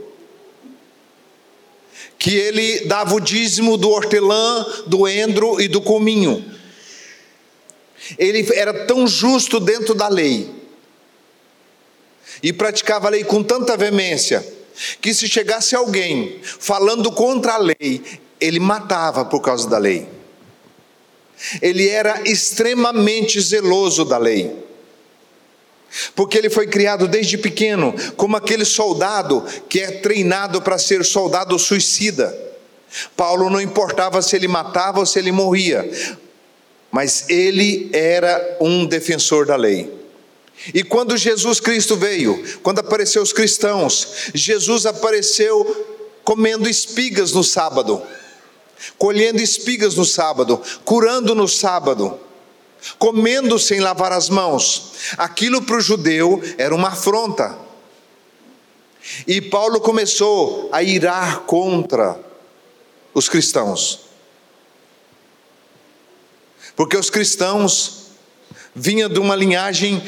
que 2.18 2.36
ele 2.36 2.82
dava 2.86 3.16
o 3.16 3.22
dízimo 3.22 3.78
do 3.78 3.90
hortelã, 3.90 4.66
do 4.86 5.08
endro 5.08 5.62
e 5.62 5.70
do 5.70 5.82
cominho. 5.82 6.59
Ele 8.18 8.48
era 8.54 8.86
tão 8.86 9.08
justo 9.08 9.60
dentro 9.60 9.94
da 9.94 10.08
lei 10.08 10.50
e 12.42 12.54
praticava 12.54 13.08
a 13.08 13.12
lei 13.12 13.24
com 13.24 13.44
tanta 13.44 13.76
veemência 13.76 14.46
que 15.02 15.14
se 15.14 15.28
chegasse 15.28 15.76
alguém 15.76 16.40
falando 16.44 17.12
contra 17.12 17.54
a 17.54 17.58
lei, 17.58 18.02
ele 18.40 18.60
matava 18.60 19.26
por 19.26 19.42
causa 19.42 19.68
da 19.70 19.78
lei. 19.78 20.08
Ele 21.62 21.88
era 21.88 22.22
extremamente 22.26 23.40
zeloso 23.42 24.06
da 24.06 24.18
lei 24.18 24.70
porque 26.16 26.38
ele 26.38 26.50
foi 26.50 26.68
criado 26.68 27.08
desde 27.08 27.38
pequeno 27.38 27.94
como 28.16 28.38
aquele 28.38 28.66
soldado 28.66 29.44
que 29.68 29.80
é 29.80 29.92
treinado 29.92 30.62
para 30.62 30.78
ser 30.78 31.04
soldado 31.04 31.58
suicida. 31.58 32.38
Paulo 33.16 33.50
não 33.50 33.62
importava 33.62 34.22
se 34.22 34.36
ele 34.36 34.48
matava 34.48 35.00
ou 35.00 35.06
se 35.06 35.20
ele 35.20 35.32
morria, 35.32 35.90
mas 36.92 37.30
ele 37.30 37.90
era 37.94 38.58
um 38.60 38.86
defensor 38.86 39.46
da 39.46 39.56
lei. 39.56 39.94
E 40.74 40.84
quando 40.84 41.16
Jesus 41.16 41.60
Cristo 41.60 41.96
veio, 41.96 42.44
quando 42.62 42.80
apareceu 42.80 43.22
os 43.22 43.32
cristãos, 43.32 44.32
Jesus 44.34 44.86
apareceu 44.86 46.20
comendo 46.24 46.70
espigas 46.70 47.32
no 47.32 47.44
sábado, 47.44 48.02
colhendo 48.98 49.42
espigas 49.42 49.96
no 49.96 50.06
sábado, 50.06 50.62
curando 50.84 51.34
no 51.34 51.48
sábado 51.48 52.20
comendo 52.98 53.60
sem 53.60 53.80
lavar 53.80 54.12
as 54.12 54.30
mãos. 54.30 54.94
Aquilo 55.18 55.62
para 55.62 55.78
o 55.78 55.82
judeu 55.82 56.42
era 56.58 56.74
uma 56.74 56.90
afronta. 56.90 57.58
E 59.26 59.42
Paulo 59.42 59.80
começou 59.80 60.70
a 60.72 60.84
irar 60.84 61.42
contra 61.42 62.20
os 63.14 63.28
cristãos. 63.28 64.09
Porque 66.80 66.96
os 66.96 67.10
cristãos 67.10 68.06
vinham 68.74 69.10
de 69.10 69.20
uma 69.20 69.36
linhagem 69.36 70.02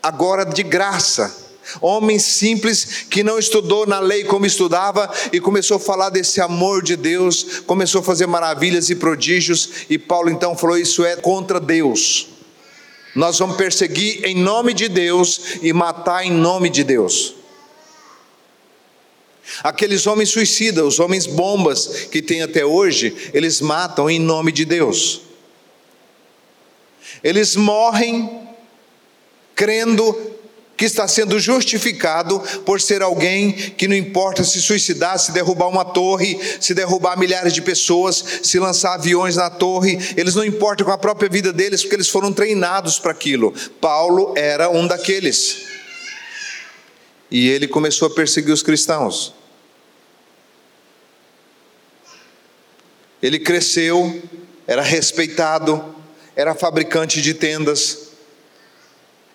agora 0.00 0.44
de 0.44 0.62
graça 0.62 1.42
Homem 1.80 2.18
simples 2.18 3.06
que 3.10 3.22
não 3.24 3.38
estudou 3.38 3.86
na 3.86 3.98
lei 3.98 4.24
como 4.24 4.46
estudava 4.46 5.10
e 5.32 5.40
começou 5.40 5.78
a 5.78 5.80
falar 5.80 6.10
desse 6.10 6.40
amor 6.40 6.82
de 6.82 6.94
Deus, 6.94 7.62
começou 7.66 8.00
a 8.00 8.04
fazer 8.04 8.26
maravilhas 8.26 8.90
e 8.90 8.94
prodígios, 8.94 9.70
e 9.88 9.98
Paulo 9.98 10.30
então 10.30 10.56
falou: 10.56 10.76
Isso 10.76 11.04
é 11.04 11.16
contra 11.16 11.58
Deus. 11.58 12.28
Nós 13.14 13.38
vamos 13.38 13.56
perseguir 13.56 14.24
em 14.24 14.36
nome 14.36 14.74
de 14.74 14.88
Deus 14.88 15.40
e 15.62 15.72
matar 15.72 16.24
em 16.24 16.30
nome 16.30 16.68
de 16.68 16.84
Deus. 16.84 17.34
Aqueles 19.62 20.06
homens 20.06 20.30
suicidas, 20.30 20.84
os 20.84 21.00
homens 21.00 21.26
bombas 21.26 21.86
que 22.10 22.20
tem 22.20 22.42
até 22.42 22.64
hoje, 22.64 23.30
eles 23.32 23.60
matam 23.60 24.10
em 24.10 24.18
nome 24.18 24.52
de 24.52 24.64
Deus. 24.64 25.33
Eles 27.24 27.56
morrem 27.56 28.46
crendo 29.56 30.34
que 30.76 30.84
está 30.84 31.06
sendo 31.06 31.38
justificado 31.38 32.40
por 32.64 32.80
ser 32.80 33.00
alguém 33.00 33.52
que 33.52 33.88
não 33.88 33.96
importa 33.96 34.42
se 34.42 34.60
suicidar, 34.60 35.18
se 35.18 35.32
derrubar 35.32 35.68
uma 35.68 35.84
torre, 35.84 36.38
se 36.60 36.74
derrubar 36.74 37.18
milhares 37.18 37.52
de 37.52 37.62
pessoas, 37.62 38.24
se 38.42 38.58
lançar 38.58 38.94
aviões 38.94 39.36
na 39.36 39.48
torre, 39.48 39.98
eles 40.16 40.34
não 40.34 40.44
importam 40.44 40.84
com 40.84 40.92
a 40.92 40.98
própria 40.98 41.28
vida 41.28 41.52
deles, 41.52 41.82
porque 41.82 41.96
eles 41.96 42.08
foram 42.08 42.32
treinados 42.32 42.98
para 42.98 43.12
aquilo. 43.12 43.54
Paulo 43.80 44.34
era 44.36 44.68
um 44.68 44.86
daqueles. 44.86 45.62
E 47.30 47.48
ele 47.48 47.66
começou 47.66 48.08
a 48.08 48.14
perseguir 48.14 48.52
os 48.52 48.62
cristãos. 48.62 49.32
Ele 53.22 53.38
cresceu, 53.38 54.22
era 54.66 54.82
respeitado, 54.82 55.94
era 56.36 56.54
fabricante 56.54 57.22
de 57.22 57.34
tendas, 57.34 58.08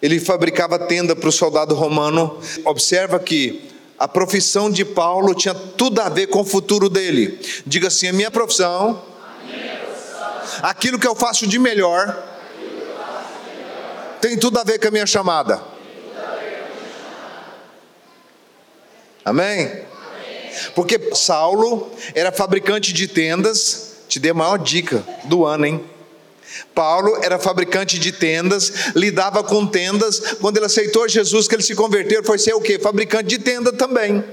ele 0.01 0.19
fabricava 0.19 0.79
tenda 0.79 1.15
para 1.15 1.27
o 1.27 1.31
soldado 1.31 1.75
romano. 1.75 2.39
Observa 2.65 3.19
que 3.19 3.69
a 3.97 4.07
profissão 4.07 4.69
de 4.69 4.85
Paulo 4.85 5.35
tinha 5.35 5.53
tudo 5.53 5.99
a 6.01 6.07
ver 6.07 6.27
com 6.27 6.41
o 6.41 6.45
futuro 6.45 6.89
dele. 6.89 7.39
Diga 7.65 7.87
assim: 7.89 8.07
a 8.07 8.13
minha 8.13 8.31
profissão, 8.31 9.03
a 9.21 9.45
minha 9.45 9.77
profissão. 9.77 10.59
aquilo 10.63 10.97
que 10.97 11.07
eu 11.07 11.15
faço 11.15 11.45
de 11.45 11.59
melhor, 11.59 12.27
Tem 14.21 14.37
tudo 14.37 14.59
a 14.59 14.63
ver 14.65 14.79
com 14.79 14.87
a 14.89 14.91
minha 14.91 15.05
chamada. 15.05 15.61
Amém? 19.23 19.83
Porque 20.75 20.99
Saulo 21.13 21.89
era 22.13 22.31
fabricante 22.31 22.91
de 22.91 23.07
tendas. 23.07 23.87
Te 24.09 24.19
dei 24.19 24.31
a 24.31 24.33
maior 24.33 24.57
dica 24.57 25.05
do 25.25 25.45
ano, 25.45 25.65
hein? 25.65 25.85
Paulo 26.73 27.19
era 27.21 27.39
fabricante 27.39 27.99
de 27.99 28.11
tendas, 28.11 28.93
lidava 28.95 29.43
com 29.43 29.65
tendas. 29.65 30.19
Quando 30.39 30.57
ele 30.57 30.65
aceitou 30.65 31.07
Jesus, 31.07 31.47
que 31.47 31.55
ele 31.55 31.63
se 31.63 31.75
converteu, 31.75 32.23
foi 32.23 32.37
ser 32.37 32.53
o 32.53 32.61
quê? 32.61 32.79
Fabricante 32.79 33.29
de 33.29 33.39
tenda 33.39 33.71
também. 33.71 34.23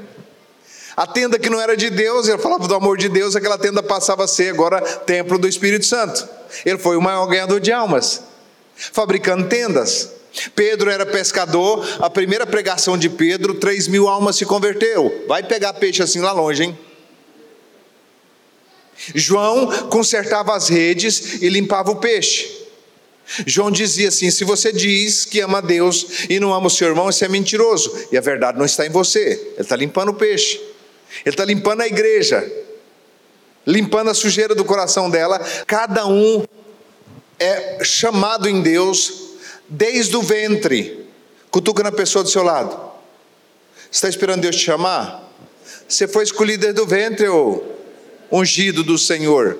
A 0.96 1.06
tenda 1.06 1.38
que 1.38 1.50
não 1.50 1.60
era 1.60 1.76
de 1.76 1.90
Deus, 1.90 2.26
ele 2.26 2.38
falava 2.38 2.66
do 2.66 2.74
amor 2.74 2.96
de 2.96 3.08
Deus, 3.08 3.36
aquela 3.36 3.58
tenda 3.58 3.82
passava 3.82 4.24
a 4.24 4.28
ser 4.28 4.48
agora 4.48 4.80
templo 4.80 5.38
do 5.38 5.46
Espírito 5.46 5.84
Santo. 5.84 6.26
Ele 6.64 6.78
foi 6.78 6.96
o 6.96 7.02
maior 7.02 7.26
ganhador 7.26 7.60
de 7.60 7.70
almas, 7.70 8.22
fabricando 8.74 9.46
tendas. 9.46 10.10
Pedro 10.54 10.90
era 10.90 11.04
pescador, 11.04 11.86
a 11.98 12.08
primeira 12.08 12.46
pregação 12.46 12.96
de 12.96 13.10
Pedro, 13.10 13.54
3 13.54 13.88
mil 13.88 14.08
almas 14.08 14.36
se 14.36 14.46
converteu. 14.46 15.24
Vai 15.28 15.42
pegar 15.42 15.74
peixe 15.74 16.02
assim 16.02 16.20
lá 16.20 16.32
longe, 16.32 16.64
hein? 16.64 16.78
João 19.14 19.88
consertava 19.88 20.54
as 20.54 20.68
redes 20.68 21.42
e 21.42 21.48
limpava 21.48 21.90
o 21.90 21.96
peixe. 21.96 22.66
João 23.46 23.70
dizia 23.70 24.08
assim: 24.08 24.30
se 24.30 24.44
você 24.44 24.72
diz 24.72 25.24
que 25.24 25.40
ama 25.40 25.60
Deus 25.60 26.26
e 26.30 26.38
não 26.38 26.54
ama 26.54 26.68
o 26.68 26.70
seu 26.70 26.88
irmão, 26.88 27.10
isso 27.10 27.24
é 27.24 27.28
mentiroso, 27.28 27.92
e 28.10 28.16
a 28.16 28.20
verdade 28.20 28.58
não 28.58 28.64
está 28.64 28.86
em 28.86 28.90
você. 28.90 29.52
Ele 29.52 29.60
está 29.60 29.76
limpando 29.76 30.10
o 30.10 30.14
peixe, 30.14 30.58
ele 31.24 31.34
está 31.34 31.44
limpando 31.44 31.80
a 31.82 31.86
igreja, 31.86 32.48
limpando 33.66 34.10
a 34.10 34.14
sujeira 34.14 34.54
do 34.54 34.64
coração 34.64 35.10
dela. 35.10 35.38
Cada 35.66 36.06
um 36.06 36.44
é 37.38 37.82
chamado 37.84 38.48
em 38.48 38.62
Deus 38.62 39.12
desde 39.68 40.16
o 40.16 40.22
ventre. 40.22 41.04
Cutuca 41.50 41.82
na 41.82 41.92
pessoa 41.92 42.22
do 42.22 42.30
seu 42.30 42.42
lado. 42.42 42.70
Você 43.90 43.98
está 43.98 44.08
esperando 44.08 44.42
Deus 44.42 44.56
te 44.56 44.64
chamar? 44.64 45.32
Você 45.88 46.06
foi 46.06 46.24
escolhido 46.24 46.62
desde 46.62 46.80
o 46.80 46.86
ventre, 46.86 47.28
ou 47.28 47.75
ungido 48.30 48.82
do 48.82 48.98
Senhor, 48.98 49.58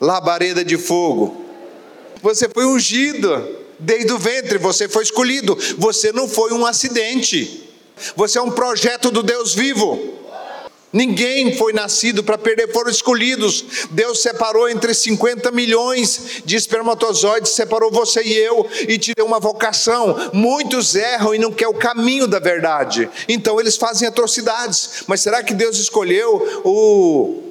labareda 0.00 0.64
de 0.64 0.76
fogo. 0.76 1.44
Você 2.22 2.48
foi 2.48 2.64
ungido 2.64 3.64
desde 3.78 4.12
o 4.12 4.18
ventre, 4.18 4.58
você 4.58 4.88
foi 4.88 5.02
escolhido, 5.02 5.56
você 5.76 6.12
não 6.12 6.28
foi 6.28 6.52
um 6.52 6.64
acidente, 6.64 7.70
você 8.16 8.38
é 8.38 8.42
um 8.42 8.50
projeto 8.50 9.10
do 9.10 9.22
Deus 9.22 9.54
vivo. 9.54 10.14
Ninguém 10.94 11.56
foi 11.56 11.72
nascido 11.72 12.22
para 12.22 12.38
perder, 12.38 12.72
foram 12.72 12.88
escolhidos. 12.88 13.64
Deus 13.90 14.22
separou 14.22 14.68
entre 14.68 14.94
50 14.94 15.50
milhões 15.50 16.40
de 16.44 16.54
espermatozoides, 16.54 17.50
separou 17.50 17.90
você 17.90 18.22
e 18.22 18.32
eu 18.32 18.64
e 18.86 18.96
te 18.96 19.12
deu 19.12 19.26
uma 19.26 19.40
vocação. 19.40 20.30
Muitos 20.32 20.94
erram 20.94 21.34
e 21.34 21.38
não 21.38 21.50
quer 21.50 21.66
o 21.66 21.74
caminho 21.74 22.28
da 22.28 22.38
verdade. 22.38 23.10
Então 23.28 23.58
eles 23.58 23.76
fazem 23.76 24.06
atrocidades. 24.06 25.02
Mas 25.08 25.20
será 25.20 25.42
que 25.42 25.52
Deus 25.52 25.78
escolheu 25.78 26.62
o 26.64 27.43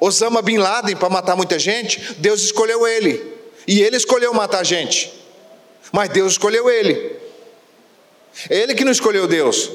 Osama 0.00 0.42
Bin 0.42 0.58
Laden 0.58 0.96
para 0.96 1.08
matar 1.08 1.36
muita 1.36 1.58
gente? 1.58 2.14
Deus 2.18 2.42
escolheu 2.42 2.86
ele. 2.86 3.34
E 3.66 3.82
ele 3.82 3.96
escolheu 3.96 4.32
matar 4.32 4.64
gente. 4.64 5.12
Mas 5.92 6.10
Deus 6.10 6.32
escolheu 6.32 6.70
ele. 6.70 7.16
Ele 8.50 8.74
que 8.74 8.84
não 8.84 8.92
escolheu 8.92 9.26
Deus. 9.26 9.70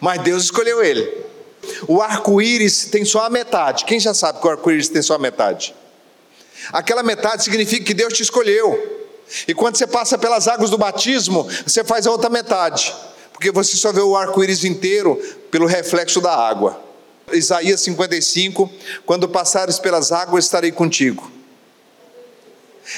Mas 0.00 0.22
Deus 0.22 0.44
escolheu 0.44 0.82
ele. 0.82 1.24
O 1.86 2.00
arco-íris 2.00 2.86
tem 2.86 3.04
só 3.04 3.24
a 3.24 3.30
metade. 3.30 3.84
Quem 3.84 4.00
já 4.00 4.14
sabe 4.14 4.40
que 4.40 4.46
o 4.46 4.50
arco-íris 4.50 4.88
tem 4.88 5.02
só 5.02 5.14
a 5.14 5.18
metade? 5.18 5.74
Aquela 6.72 7.02
metade 7.02 7.44
significa 7.44 7.84
que 7.84 7.94
Deus 7.94 8.12
te 8.12 8.22
escolheu. 8.22 8.98
E 9.46 9.54
quando 9.54 9.76
você 9.76 9.86
passa 9.86 10.18
pelas 10.18 10.48
águas 10.48 10.70
do 10.70 10.78
batismo, 10.78 11.48
você 11.66 11.84
faz 11.84 12.06
a 12.06 12.10
outra 12.10 12.30
metade. 12.30 12.94
Porque 13.32 13.50
você 13.50 13.76
só 13.76 13.92
vê 13.92 14.00
o 14.00 14.16
arco-íris 14.16 14.64
inteiro 14.64 15.16
pelo 15.50 15.66
reflexo 15.66 16.20
da 16.20 16.34
água. 16.34 16.89
Isaías 17.32 17.80
55: 17.80 18.70
Quando 19.06 19.28
passares 19.28 19.78
pelas 19.78 20.12
águas, 20.12 20.44
estarei 20.44 20.72
contigo. 20.72 21.30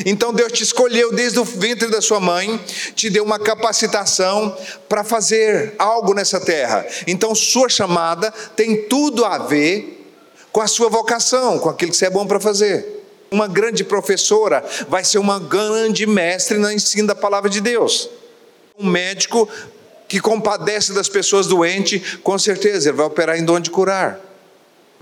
Então 0.06 0.32
Deus 0.32 0.52
te 0.52 0.62
escolheu 0.62 1.12
desde 1.12 1.38
o 1.38 1.44
ventre 1.44 1.88
da 1.88 2.00
sua 2.00 2.18
mãe, 2.18 2.58
te 2.94 3.10
deu 3.10 3.24
uma 3.24 3.38
capacitação 3.38 4.56
para 4.88 5.04
fazer 5.04 5.74
algo 5.78 6.14
nessa 6.14 6.40
terra. 6.40 6.86
Então 7.06 7.34
sua 7.34 7.68
chamada 7.68 8.30
tem 8.56 8.88
tudo 8.88 9.24
a 9.24 9.38
ver 9.38 9.98
com 10.50 10.60
a 10.60 10.66
sua 10.66 10.88
vocação, 10.88 11.58
com 11.58 11.68
aquilo 11.68 11.90
que 11.90 11.96
você 11.96 12.06
é 12.06 12.10
bom 12.10 12.26
para 12.26 12.40
fazer. 12.40 13.00
Uma 13.30 13.48
grande 13.48 13.84
professora 13.84 14.64
vai 14.88 15.04
ser 15.04 15.18
uma 15.18 15.38
grande 15.38 16.06
mestre 16.06 16.58
no 16.58 16.70
ensino 16.70 17.08
da 17.08 17.14
palavra 17.14 17.48
de 17.48 17.60
Deus. 17.60 18.08
Um 18.78 18.88
médico 18.88 19.48
que 20.12 20.20
compadece 20.20 20.92
das 20.92 21.08
pessoas 21.08 21.46
doentes, 21.46 22.18
com 22.18 22.38
certeza 22.38 22.90
ele 22.90 22.98
vai 22.98 23.06
operar 23.06 23.38
em 23.38 23.44
dom 23.46 23.58
de 23.58 23.70
curar. 23.70 24.20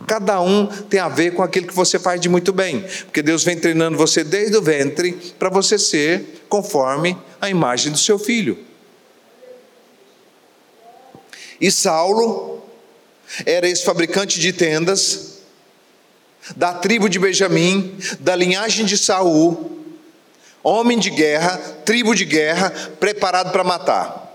Cada 0.07 0.41
um 0.41 0.69
tem 0.69 1.01
a 1.01 1.09
ver 1.09 1.35
com 1.35 1.43
aquilo 1.43 1.67
que 1.67 1.75
você 1.75 1.99
faz 1.99 2.21
de 2.21 2.29
muito 2.29 2.53
bem, 2.53 2.85
porque 3.07 3.21
Deus 3.21 3.43
vem 3.43 3.59
treinando 3.59 3.99
você 3.99 4.23
desde 4.23 4.57
o 4.57 4.63
ventre 4.63 5.11
para 5.37 5.51
você 5.51 5.81
ser 5.81 6.45
conforme 6.49 7.19
a 7.41 7.51
imagem 7.51 7.91
do 7.91 7.99
seu 7.99 8.21
filho. 8.21 8.57
E 11.61 11.73
Saulo 11.73 12.63
era 13.45 13.69
esse 13.69 13.85
fabricante 13.85 14.39
de 14.39 14.53
tendas, 14.53 15.41
da 16.55 16.73
tribo 16.73 17.09
de 17.09 17.19
Benjamim, 17.19 17.99
da 18.21 18.37
linhagem 18.37 18.87
de 18.87 18.97
Saul, 18.97 19.77
homem 20.63 21.01
de 21.01 21.11
guerra, 21.11 21.59
tribo 21.85 22.15
de 22.15 22.25
guerra, 22.25 22.71
preparado 23.01 23.51
para 23.51 23.65
matar. 23.65 24.30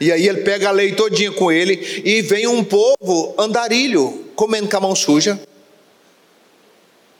E 0.00 0.12
aí 0.12 0.28
ele 0.28 0.42
pega 0.42 0.68
a 0.68 0.72
lei 0.72 0.92
todinha 0.92 1.32
com 1.32 1.50
ele 1.50 2.02
e 2.04 2.22
vem 2.22 2.46
um 2.46 2.62
povo 2.62 3.34
andarilho, 3.38 4.26
comendo 4.34 4.68
com 4.68 4.76
a 4.76 4.80
mão 4.80 4.94
suja, 4.94 5.40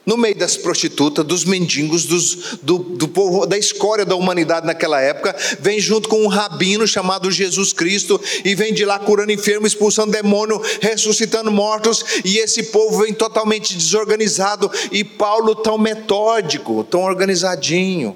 no 0.09 0.17
meio 0.17 0.35
das 0.35 0.57
prostitutas, 0.57 1.23
dos 1.23 1.45
mendigos, 1.45 2.05
dos, 2.05 2.57
do, 2.63 2.79
do 2.79 3.07
povo, 3.07 3.45
da 3.45 3.55
escória 3.55 4.03
da 4.03 4.15
humanidade 4.15 4.65
naquela 4.65 4.99
época, 4.99 5.35
vem 5.59 5.79
junto 5.79 6.09
com 6.09 6.23
um 6.23 6.27
rabino 6.27 6.87
chamado 6.87 7.29
Jesus 7.29 7.71
Cristo 7.71 8.19
e 8.43 8.55
vem 8.55 8.73
de 8.73 8.83
lá 8.85 8.97
curando 8.97 9.31
enfermos, 9.31 9.73
expulsando 9.73 10.11
demônio, 10.11 10.59
ressuscitando 10.81 11.51
mortos, 11.51 12.03
e 12.25 12.39
esse 12.39 12.63
povo 12.63 13.03
vem 13.03 13.13
totalmente 13.13 13.77
desorganizado, 13.77 14.71
e 14.91 15.03
Paulo 15.03 15.53
tão 15.53 15.77
metódico, 15.77 16.83
tão 16.85 17.01
organizadinho. 17.01 18.15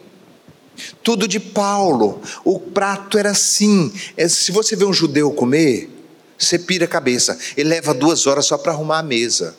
Tudo 1.04 1.28
de 1.28 1.40
Paulo. 1.40 2.22
O 2.44 2.60
prato 2.60 3.18
era 3.18 3.32
assim. 3.32 3.92
É, 4.18 4.28
se 4.28 4.52
você 4.52 4.76
vê 4.76 4.86
um 4.86 4.94
judeu 4.94 5.32
comer, 5.32 5.90
você 6.38 6.58
pira 6.58 6.86
a 6.86 6.88
cabeça. 6.88 7.38
Ele 7.56 7.70
leva 7.70 7.94
duas 7.94 8.26
horas 8.28 8.46
só 8.46 8.58
para 8.58 8.72
arrumar 8.72 9.00
a 9.00 9.04
mesa. 9.04 9.56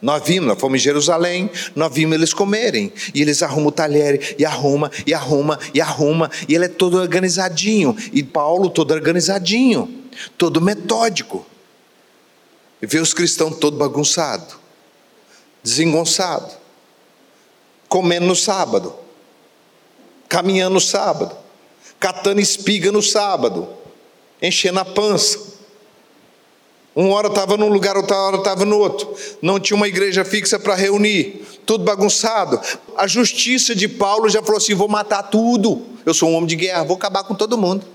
Nós 0.00 0.22
vimos, 0.24 0.46
nós 0.46 0.60
fomos 0.60 0.80
em 0.80 0.82
Jerusalém, 0.82 1.50
nós 1.74 1.92
vimos 1.92 2.14
eles 2.14 2.32
comerem. 2.32 2.92
E 3.12 3.20
eles 3.20 3.42
arrumam 3.42 3.68
o 3.68 3.72
talher, 3.72 4.36
e 4.38 4.44
arruma, 4.44 4.90
e 5.06 5.12
arruma, 5.12 5.58
e 5.74 5.80
arruma. 5.80 6.30
E 6.48 6.54
ele 6.54 6.66
é 6.66 6.68
todo 6.68 6.98
organizadinho. 6.98 7.96
E 8.12 8.22
Paulo 8.22 8.70
todo 8.70 8.92
organizadinho, 8.92 10.04
todo 10.36 10.60
metódico. 10.60 11.44
E 12.80 12.86
vê 12.86 13.00
os 13.00 13.12
cristãos 13.12 13.56
todo 13.56 13.76
bagunçado, 13.76 14.54
desengonçado, 15.64 16.54
comendo 17.88 18.26
no 18.26 18.36
sábado 18.36 19.07
caminhando 20.28 20.74
no 20.74 20.80
sábado, 20.80 21.34
catando 21.98 22.40
espiga 22.40 22.92
no 22.92 23.02
sábado, 23.02 23.68
enchendo 24.42 24.78
a 24.78 24.84
pança. 24.84 25.58
Uma 26.94 27.14
hora 27.14 27.28
estava 27.28 27.56
num 27.56 27.68
lugar, 27.68 27.96
outra 27.96 28.16
hora 28.16 28.38
estava 28.38 28.64
no 28.64 28.76
outro. 28.76 29.14
Não 29.40 29.60
tinha 29.60 29.76
uma 29.76 29.86
igreja 29.86 30.24
fixa 30.24 30.58
para 30.58 30.74
reunir, 30.74 31.46
tudo 31.64 31.84
bagunçado. 31.84 32.60
A 32.96 33.06
justiça 33.06 33.74
de 33.74 33.86
Paulo 33.86 34.28
já 34.28 34.42
falou 34.42 34.56
assim: 34.56 34.74
vou 34.74 34.88
matar 34.88 35.22
tudo. 35.22 35.82
Eu 36.04 36.12
sou 36.12 36.28
um 36.28 36.34
homem 36.34 36.48
de 36.48 36.56
guerra, 36.56 36.82
vou 36.82 36.96
acabar 36.96 37.22
com 37.22 37.34
todo 37.34 37.56
mundo. 37.56 37.86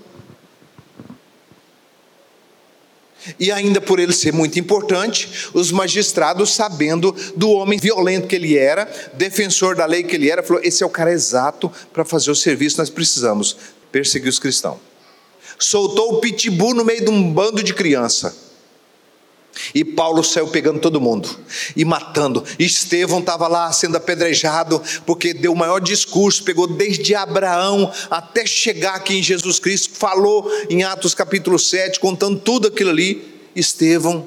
E 3.38 3.50
ainda 3.50 3.80
por 3.80 3.98
ele 3.98 4.12
ser 4.12 4.32
muito 4.32 4.58
importante, 4.58 5.48
os 5.52 5.70
magistrados, 5.72 6.54
sabendo 6.54 7.14
do 7.36 7.50
homem 7.50 7.78
violento 7.78 8.26
que 8.26 8.36
ele 8.36 8.56
era, 8.56 8.90
defensor 9.14 9.74
da 9.74 9.86
lei 9.86 10.02
que 10.02 10.16
ele 10.16 10.30
era, 10.30 10.42
falou: 10.42 10.62
esse 10.62 10.82
é 10.82 10.86
o 10.86 10.90
cara 10.90 11.12
exato 11.12 11.70
para 11.92 12.04
fazer 12.04 12.30
o 12.30 12.36
serviço 12.36 12.78
nós 12.78 12.90
precisamos. 12.90 13.56
Perseguir 13.90 14.28
os 14.28 14.38
cristãos. 14.38 14.78
Soltou 15.58 16.14
o 16.14 16.20
pitbull 16.20 16.74
no 16.74 16.84
meio 16.84 17.04
de 17.04 17.10
um 17.10 17.32
bando 17.32 17.62
de 17.62 17.72
criança. 17.72 18.43
E 19.74 19.84
Paulo 19.84 20.22
saiu 20.24 20.48
pegando 20.48 20.80
todo 20.80 21.00
mundo 21.00 21.28
e 21.76 21.84
matando. 21.84 22.44
E 22.58 22.64
Estevão 22.64 23.20
estava 23.20 23.46
lá 23.48 23.72
sendo 23.72 23.96
apedrejado, 23.96 24.82
porque 25.06 25.32
deu 25.32 25.52
o 25.52 25.56
maior 25.56 25.80
discurso, 25.80 26.44
pegou 26.44 26.66
desde 26.66 27.14
Abraão 27.14 27.92
até 28.10 28.44
chegar 28.46 28.94
aqui 28.96 29.18
em 29.18 29.22
Jesus 29.22 29.58
Cristo, 29.58 29.94
falou 29.94 30.50
em 30.68 30.82
Atos 30.82 31.14
capítulo 31.14 31.58
7, 31.58 32.00
contando 32.00 32.38
tudo 32.40 32.68
aquilo 32.68 32.90
ali. 32.90 33.32
Estevão 33.54 34.26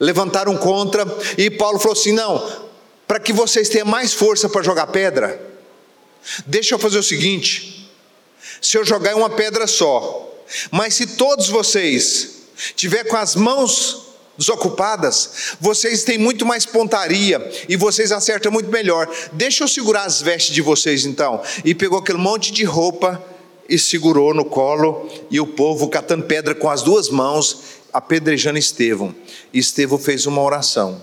levantaram 0.00 0.56
contra, 0.56 1.06
e 1.38 1.50
Paulo 1.50 1.78
falou 1.78 1.92
assim: 1.92 2.12
não, 2.12 2.44
para 3.06 3.20
que 3.20 3.32
vocês 3.32 3.68
tenham 3.68 3.86
mais 3.86 4.12
força 4.12 4.48
para 4.48 4.62
jogar 4.62 4.86
pedra, 4.88 5.52
Deixa 6.46 6.74
eu 6.74 6.78
fazer 6.78 6.98
o 6.98 7.02
seguinte: 7.02 7.90
se 8.60 8.76
eu 8.76 8.84
jogar 8.84 9.16
uma 9.16 9.30
pedra 9.30 9.66
só, 9.66 10.44
mas 10.70 10.94
se 10.94 11.06
todos 11.06 11.48
vocês 11.48 12.41
tiver 12.74 13.04
com 13.04 13.16
as 13.16 13.34
mãos 13.34 14.12
desocupadas, 14.36 15.56
vocês 15.60 16.04
têm 16.04 16.18
muito 16.18 16.44
mais 16.46 16.64
pontaria 16.64 17.50
e 17.68 17.76
vocês 17.76 18.12
acertam 18.12 18.50
muito 18.50 18.70
melhor. 18.70 19.08
Deixa 19.32 19.64
eu 19.64 19.68
segurar 19.68 20.04
as 20.04 20.20
vestes 20.20 20.54
de 20.54 20.62
vocês 20.62 21.04
então. 21.04 21.40
E 21.64 21.74
pegou 21.74 21.98
aquele 21.98 22.18
monte 22.18 22.52
de 22.52 22.64
roupa 22.64 23.22
e 23.68 23.78
segurou 23.78 24.34
no 24.34 24.44
colo, 24.44 25.08
e 25.30 25.40
o 25.40 25.46
povo 25.46 25.88
catando 25.88 26.24
pedra 26.24 26.54
com 26.54 26.68
as 26.68 26.82
duas 26.82 27.08
mãos, 27.08 27.80
apedrejando 27.92 28.58
Estevão. 28.58 29.14
E 29.52 29.58
Estevão 29.58 29.98
fez 29.98 30.26
uma 30.26 30.42
oração. 30.42 31.00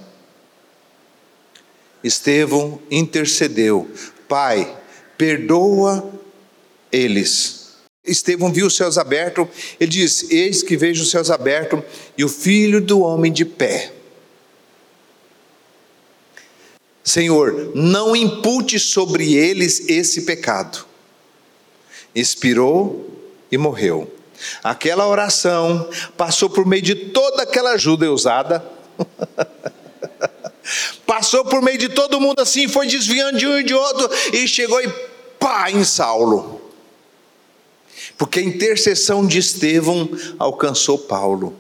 Estevão 2.04 2.80
intercedeu: 2.91 3.89
Pai, 4.28 4.78
perdoa 5.17 6.12
eles 6.91 7.59
Estevão 8.10 8.52
viu 8.52 8.67
os 8.67 8.76
céus 8.76 8.98
abertos, 8.98 9.48
ele 9.80 9.91
diz: 9.91 10.30
Eis 10.30 10.63
que 10.63 10.78
vejo 10.78 11.04
os 11.04 11.12
céus 11.12 11.30
abertos 11.30 11.82
e 12.17 12.24
o 12.24 12.30
filho 12.30 12.82
do 12.82 13.02
homem 13.02 13.32
de 13.32 13.45
pé. 13.45 13.91
Senhor, 17.04 17.72
não 17.74 18.15
impute 18.15 18.80
sobre 18.80 19.34
eles 19.34 19.89
esse 19.89 20.22
pecado. 20.22 20.86
Expirou 22.13 23.10
e 23.52 23.58
morreu. 23.58 24.12
Aquela 24.63 25.08
oração 25.08 25.89
passou 26.15 26.50
por 26.50 26.65
meio 26.65 26.82
de 26.82 26.95
toda 26.95 27.43
aquela 27.43 27.72
ajuda 27.72 28.12
usada. 28.12 28.63
passou 31.06 31.43
por 31.45 31.62
meio 31.62 31.78
de 31.78 31.89
todo 31.89 32.22
mundo 32.22 32.41
assim, 32.41 32.67
foi 32.67 32.86
desviando 32.86 33.39
de 33.39 33.48
um 33.48 33.60
e 33.60 33.63
de 33.63 33.74
outro 33.74 34.10
e 34.32 34.48
chegou 34.48 34.80
e 34.82 34.88
pá 35.39 35.72
em 35.72 35.84
Saulo 35.84 36.59
porque 38.19 38.39
a 38.39 38.43
intercessão 38.43 39.25
de 39.25 39.39
Estevão 39.39 40.10
alcançou 40.38 40.97
Paulo. 40.97 41.55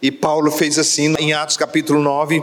E 0.00 0.12
Paulo 0.12 0.48
fez 0.52 0.78
assim 0.78 1.12
em 1.18 1.32
Atos 1.32 1.56
capítulo 1.56 2.00
9: 2.00 2.40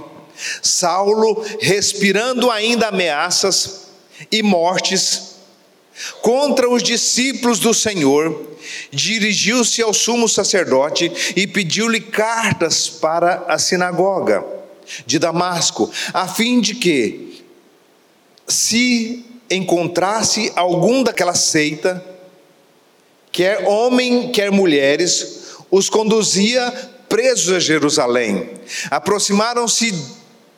Saulo, 0.62 1.42
respirando 1.62 2.52
ainda 2.52 2.90
ameaças 2.90 3.88
e 4.30 4.44
mortes 4.44 5.38
contra 6.22 6.70
os 6.70 6.84
discípulos 6.84 7.60
do 7.60 7.74
Senhor, 7.74 8.46
dirigiu-se 8.92 9.82
ao 9.82 9.94
sumo 9.94 10.28
sacerdote 10.28 11.10
e 11.34 11.48
pediu-lhe 11.48 12.02
cartas 12.02 12.90
para 12.90 13.46
a 13.48 13.58
sinagoga 13.58 14.46
de 15.06 15.18
Damasco, 15.18 15.90
a 16.13 16.28
fim 16.28 16.60
de 16.60 16.76
que, 16.76 17.46
se 18.48 19.26
encontrasse 19.50 20.52
algum 20.56 21.04
daquela 21.04 21.34
seita, 21.34 22.17
quer 23.38 23.67
homem, 23.67 24.32
quer 24.32 24.52
mulheres, 24.52 25.58
os 25.69 25.91
conduzia 25.91 26.71
presos 27.08 27.54
a 27.54 27.60
Jerusalém. 27.60 28.50
Aproximaram-se 28.89 29.93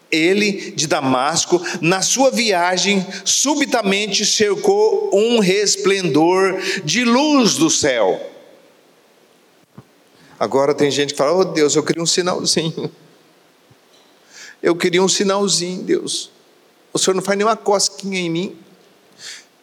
ele 0.09 0.71
de 0.71 0.87
Damasco, 0.87 1.61
na 1.81 2.01
sua 2.01 2.31
viagem, 2.31 3.05
subitamente 3.25 4.25
cercou 4.25 5.09
um 5.13 5.39
resplendor 5.39 6.57
de 6.85 7.03
luz 7.03 7.55
do 7.55 7.69
céu. 7.69 8.17
Agora 10.39 10.73
tem 10.73 10.89
gente 10.89 11.11
que 11.11 11.17
fala: 11.17 11.33
Oh 11.33 11.43
Deus, 11.43 11.75
eu 11.75 11.83
queria 11.83 12.01
um 12.01 12.07
sinalzinho. 12.07 12.89
Eu 14.63 14.73
queria 14.73 15.03
um 15.03 15.09
sinalzinho, 15.09 15.83
Deus. 15.83 16.31
O 16.93 16.97
Senhor 16.97 17.13
não 17.13 17.21
faz 17.21 17.37
nenhuma 17.37 17.57
cosquinha 17.57 18.21
em 18.21 18.29
mim. 18.29 18.57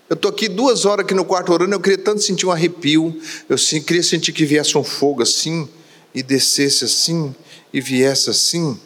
Eu 0.09 0.14
estou 0.14 0.31
aqui 0.31 0.49
duas 0.49 0.85
horas 0.85 1.05
aqui 1.05 1.14
no 1.14 1.25
quarto 1.25 1.53
orando, 1.53 1.75
eu 1.75 1.81
queria 1.81 1.99
tanto 1.99 2.23
sentir 2.23 2.47
um 2.47 2.53
arrepio, 2.53 3.21
eu 3.49 3.57
queria 3.85 4.05
sentir 4.05 4.33
que 4.33 4.45
viesse 4.45 4.79
um 4.79 4.85
fogo 4.85 5.23
assim, 5.23 5.69
e 6.14 6.23
descesse 6.23 6.85
assim, 6.85 7.35
e 7.73 7.81
viesse 7.81 8.31
assim. 8.31 8.79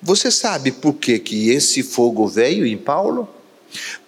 Você 0.00 0.30
sabe 0.30 0.70
por 0.70 0.94
que, 0.94 1.18
que 1.18 1.50
esse 1.50 1.82
fogo 1.82 2.26
veio 2.28 2.64
em 2.64 2.78
Paulo? 2.78 3.28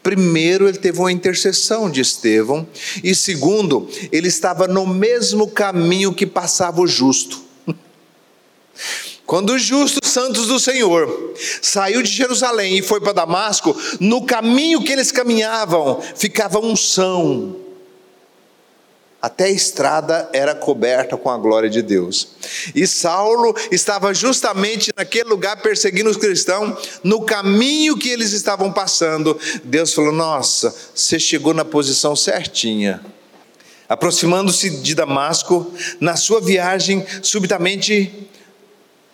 Primeiro, 0.02 0.68
ele 0.68 0.78
teve 0.78 0.98
uma 0.98 1.12
intercessão 1.12 1.90
de 1.90 2.00
Estevão, 2.00 2.66
e 3.02 3.12
segundo, 3.12 3.88
ele 4.12 4.28
estava 4.28 4.68
no 4.68 4.86
mesmo 4.86 5.48
caminho 5.48 6.14
que 6.14 6.26
passava 6.26 6.80
o 6.80 6.86
justo. 6.86 7.42
Quando 9.32 9.54
os 9.54 9.62
justos 9.62 10.10
santos 10.10 10.48
do 10.48 10.60
Senhor 10.60 11.32
saiu 11.62 12.02
de 12.02 12.10
Jerusalém 12.10 12.76
e 12.76 12.82
foi 12.82 13.00
para 13.00 13.14
Damasco, 13.14 13.74
no 13.98 14.26
caminho 14.26 14.84
que 14.84 14.92
eles 14.92 15.10
caminhavam 15.10 16.02
ficava 16.14 16.58
unção. 16.58 17.56
Até 19.22 19.44
a 19.44 19.50
estrada 19.50 20.28
era 20.34 20.54
coberta 20.54 21.16
com 21.16 21.30
a 21.30 21.38
glória 21.38 21.70
de 21.70 21.80
Deus. 21.80 22.28
E 22.74 22.86
Saulo 22.86 23.56
estava 23.70 24.12
justamente 24.12 24.92
naquele 24.94 25.30
lugar 25.30 25.62
perseguindo 25.62 26.10
os 26.10 26.18
cristãos, 26.18 27.00
no 27.02 27.22
caminho 27.22 27.96
que 27.96 28.10
eles 28.10 28.32
estavam 28.32 28.70
passando. 28.70 29.40
Deus 29.64 29.94
falou: 29.94 30.12
Nossa, 30.12 30.76
você 30.94 31.18
chegou 31.18 31.54
na 31.54 31.64
posição 31.64 32.14
certinha. 32.14 33.02
Aproximando-se 33.88 34.68
de 34.68 34.94
Damasco, 34.94 35.72
na 35.98 36.16
sua 36.16 36.38
viagem, 36.38 37.02
subitamente 37.22 38.30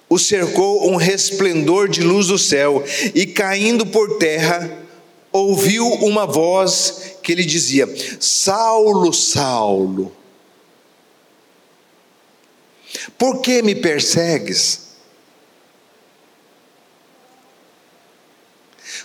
o 0.09 0.19
cercou 0.19 0.91
um 0.91 0.97
resplendor 0.97 1.89
de 1.89 2.03
luz 2.03 2.29
do 2.29 2.39
céu, 2.39 2.83
e 3.15 3.27
caindo 3.27 3.85
por 3.87 4.19
terra, 4.19 4.87
ouviu 5.31 5.87
uma 5.87 6.27
voz 6.27 7.17
que 7.23 7.35
lhe 7.35 7.45
dizia: 7.45 7.87
Saulo, 8.19 9.13
Saulo, 9.13 10.17
por 13.19 13.41
que 13.41 13.63
me 13.63 13.75
persegues? 13.75 14.89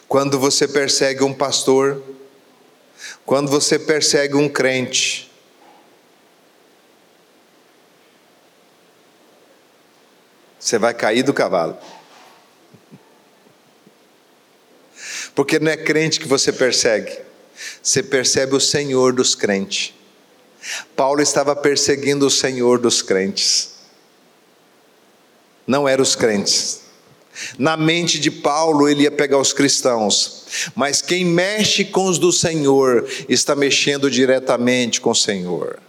Quando 0.08 0.38
você 0.40 0.68
persegue 0.68 1.24
um 1.24 1.34
pastor, 1.34 2.02
quando 3.26 3.50
você 3.50 3.80
persegue 3.80 4.36
um 4.36 4.48
crente, 4.48 5.33
Você 10.64 10.80
vai 10.80 10.94
cair 10.94 11.24
do 11.24 11.34
cavalo. 11.34 11.78
Porque 15.36 15.60
não 15.60 15.70
é 15.70 15.76
crente 15.76 16.22
que 16.22 16.28
você 16.28 16.54
persegue, 16.54 17.20
você 17.82 18.02
percebe 18.02 18.56
o 18.56 18.62
Senhor 18.62 19.12
dos 19.12 19.36
crentes. 19.36 19.94
Paulo 20.96 21.22
estava 21.22 21.54
perseguindo 21.54 22.26
o 22.26 22.32
Senhor 22.32 22.80
dos 22.80 23.02
crentes, 23.02 23.74
não 25.68 25.86
eram 25.86 26.02
os 26.02 26.16
crentes. 26.16 26.84
Na 27.58 27.76
mente 27.76 28.18
de 28.18 28.32
Paulo, 28.32 28.88
ele 28.88 29.04
ia 29.04 29.12
pegar 29.12 29.40
os 29.40 29.52
cristãos, 29.52 30.72
mas 30.74 31.02
quem 31.02 31.26
mexe 31.26 31.84
com 31.84 32.06
os 32.06 32.18
do 32.18 32.32
Senhor 32.32 33.06
está 33.28 33.54
mexendo 33.54 34.10
diretamente 34.10 35.02
com 35.02 35.10
o 35.10 35.16
Senhor. 35.16 35.82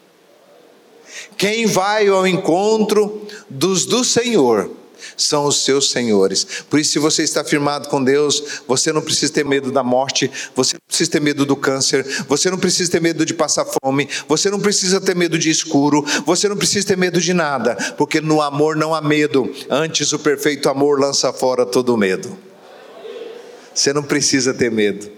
Quem 1.37 1.67
vai 1.67 2.09
ao 2.09 2.27
encontro 2.27 3.27
dos 3.49 3.85
do 3.87 4.05
Senhor 4.05 4.71
são 5.17 5.47
os 5.47 5.65
seus 5.65 5.91
senhores. 5.91 6.47
Por 6.69 6.79
isso, 6.79 6.93
se 6.93 6.99
você 6.99 7.23
está 7.23 7.45
firmado 7.45 7.89
com 7.89 8.03
Deus, 8.03 8.43
você 8.67 8.93
não 8.93 9.03
precisa 9.03 9.33
ter 9.33 9.45
medo 9.45 9.71
da 9.71 9.83
morte, 9.83 10.31
você 10.55 10.75
não 10.75 10.81
precisa 10.87 11.11
ter 11.11 11.21
medo 11.21 11.45
do 11.45 11.57
câncer, 11.57 12.05
você 12.29 12.51
não 12.51 12.59
precisa 12.59 12.91
ter 12.91 13.01
medo 13.01 13.25
de 13.25 13.35
passar 13.35 13.67
fome, 13.83 14.09
você 14.29 14.51
não 14.51 14.61
precisa 14.61 15.01
ter 15.01 15.15
medo 15.15 15.39
de 15.39 15.51
escuro, 15.51 16.05
você 16.25 16.49
não 16.49 16.57
precisa 16.57 16.87
ter 16.87 16.97
medo 16.97 17.21
de 17.21 17.35
nada, 17.35 17.77
porque 17.97 18.21
no 18.21 18.41
amor 18.41 18.77
não 18.77 18.95
há 18.95 19.01
medo, 19.01 19.53
antes 19.69 20.13
o 20.13 20.19
perfeito 20.19 20.69
amor 20.69 20.99
lança 20.99 21.33
fora 21.33 21.67
todo 21.67 21.97
medo. 21.97 22.37
Você 23.75 23.93
não 23.93 24.03
precisa 24.03 24.55
ter 24.55 24.71
medo, 24.71 25.11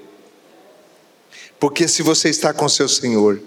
porque 1.61 1.87
se 1.87 2.03
você 2.03 2.29
está 2.29 2.53
com 2.53 2.69
seu 2.69 2.89
Senhor, 2.89 3.41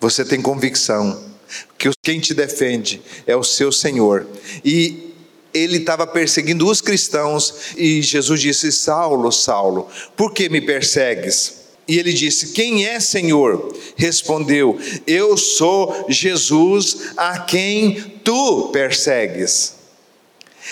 você 0.00 0.24
tem 0.24 0.40
convicção 0.40 1.35
que 1.78 1.90
quem 2.02 2.20
te 2.20 2.34
defende 2.34 3.00
é 3.26 3.36
o 3.36 3.44
seu 3.44 3.70
Senhor. 3.72 4.26
E 4.64 5.14
ele 5.52 5.78
estava 5.78 6.06
perseguindo 6.06 6.68
os 6.68 6.80
cristãos 6.80 7.74
e 7.76 8.02
Jesus 8.02 8.40
disse: 8.40 8.70
Saulo, 8.72 9.32
Saulo, 9.32 9.88
por 10.16 10.32
que 10.32 10.48
me 10.48 10.60
persegues? 10.60 11.66
E 11.88 11.98
ele 11.98 12.12
disse: 12.12 12.48
Quem 12.48 12.84
é 12.84 13.00
Senhor? 13.00 13.74
Respondeu: 13.96 14.78
Eu 15.06 15.36
sou 15.36 16.06
Jesus 16.08 17.12
a 17.16 17.38
quem 17.40 18.20
tu 18.22 18.68
persegues. 18.68 19.74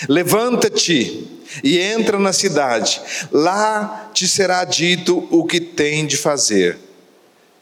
Levanta-te 0.08 1.28
e 1.62 1.78
entra 1.78 2.18
na 2.18 2.32
cidade, 2.32 3.00
lá 3.30 4.10
te 4.12 4.26
será 4.26 4.64
dito 4.64 5.28
o 5.30 5.44
que 5.44 5.60
tem 5.60 6.04
de 6.04 6.16
fazer. 6.16 6.78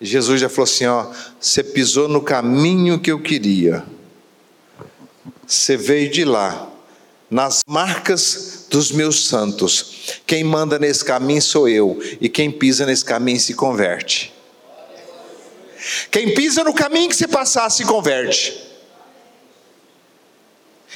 Jesus 0.02 0.40
já 0.40 0.48
falou 0.48 0.64
assim: 0.64 0.86
ó, 0.86 1.06
você 1.40 1.62
pisou 1.62 2.08
no 2.08 2.20
caminho 2.20 2.98
que 2.98 3.10
eu 3.10 3.20
queria. 3.20 3.84
Você 5.46 5.76
veio 5.76 6.10
de 6.10 6.24
lá, 6.24 6.70
nas 7.30 7.60
marcas 7.66 8.66
dos 8.68 8.90
meus 8.90 9.26
santos. 9.26 10.20
Quem 10.26 10.42
manda 10.42 10.78
nesse 10.78 11.04
caminho 11.04 11.40
sou 11.40 11.68
eu, 11.68 12.02
e 12.20 12.28
quem 12.28 12.50
pisa 12.50 12.84
nesse 12.84 13.04
caminho 13.04 13.38
se 13.38 13.54
converte. 13.54 14.32
Quem 16.10 16.34
pisa 16.34 16.64
no 16.64 16.74
caminho 16.74 17.08
que 17.08 17.16
você 17.16 17.28
passar 17.28 17.70
se 17.70 17.84
converte. 17.84 18.60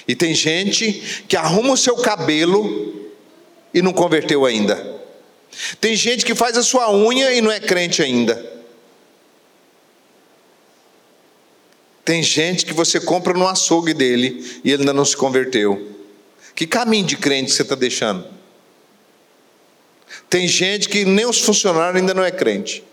E 0.09 0.15
tem 0.15 0.35
gente 0.35 1.25
que 1.29 1.37
arruma 1.37 1.73
o 1.73 1.77
seu 1.77 1.97
cabelo 1.97 3.11
e 3.75 3.83
não 3.83 3.93
converteu 3.93 4.47
ainda. 4.47 4.97
Tem 5.81 5.97
gente 5.97 6.25
que 6.25 6.35
faz 6.35 6.57
a 6.57 6.63
sua 6.63 6.93
unha 6.95 7.33
e 7.33 7.41
não 7.41 7.51
é 7.51 7.59
crente 7.59 8.03
ainda. 8.03 8.56
Tem 12.07 12.23
gente 12.23 12.65
que 12.65 12.73
você 12.73 13.01
compra 13.01 13.35
no 13.35 13.49
açougue 13.49 13.93
dele 13.93 14.61
e 14.63 14.71
ele 14.71 14.83
ainda 14.83 14.93
não 14.93 15.05
se 15.05 15.17
converteu. 15.17 15.91
Que 16.55 16.65
caminho 16.65 17.05
de 17.05 17.17
crente 17.17 17.51
você 17.51 17.63
está 17.63 17.75
deixando? 17.75 18.25
Tem 20.31 20.47
gente 20.47 20.89
que 20.89 21.05
nem 21.05 21.27
os 21.27 21.41
funcionários 21.41 22.01
ainda 22.01 22.15
não 22.15 22.23
é 22.23 22.31
crente. 22.31 22.85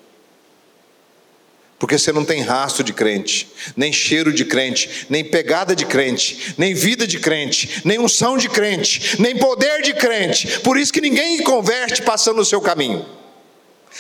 Porque 1.78 1.96
você 1.96 2.12
não 2.12 2.26
tem 2.26 2.42
rastro 2.42 2.84
de 2.84 2.92
crente, 2.92 3.48
nem 3.78 3.94
cheiro 3.94 4.34
de 4.34 4.46
crente, 4.46 5.06
nem 5.12 5.24
pegada 5.24 5.76
de 5.76 5.86
crente, 5.86 6.56
nem 6.58 6.74
vida 6.74 7.06
de 7.06 7.20
crente, 7.20 7.84
nem 7.86 8.00
unção 8.00 8.36
de 8.36 8.50
crente, 8.50 9.22
nem 9.22 9.38
poder 9.38 9.84
de 9.84 9.94
crente. 9.94 10.60
Por 10.62 10.76
isso 10.76 10.92
que 10.92 11.02
ninguém 11.02 11.44
converte 11.44 12.02
passando 12.02 12.38
no 12.38 12.46
seu 12.46 12.60
caminho. 12.60 13.06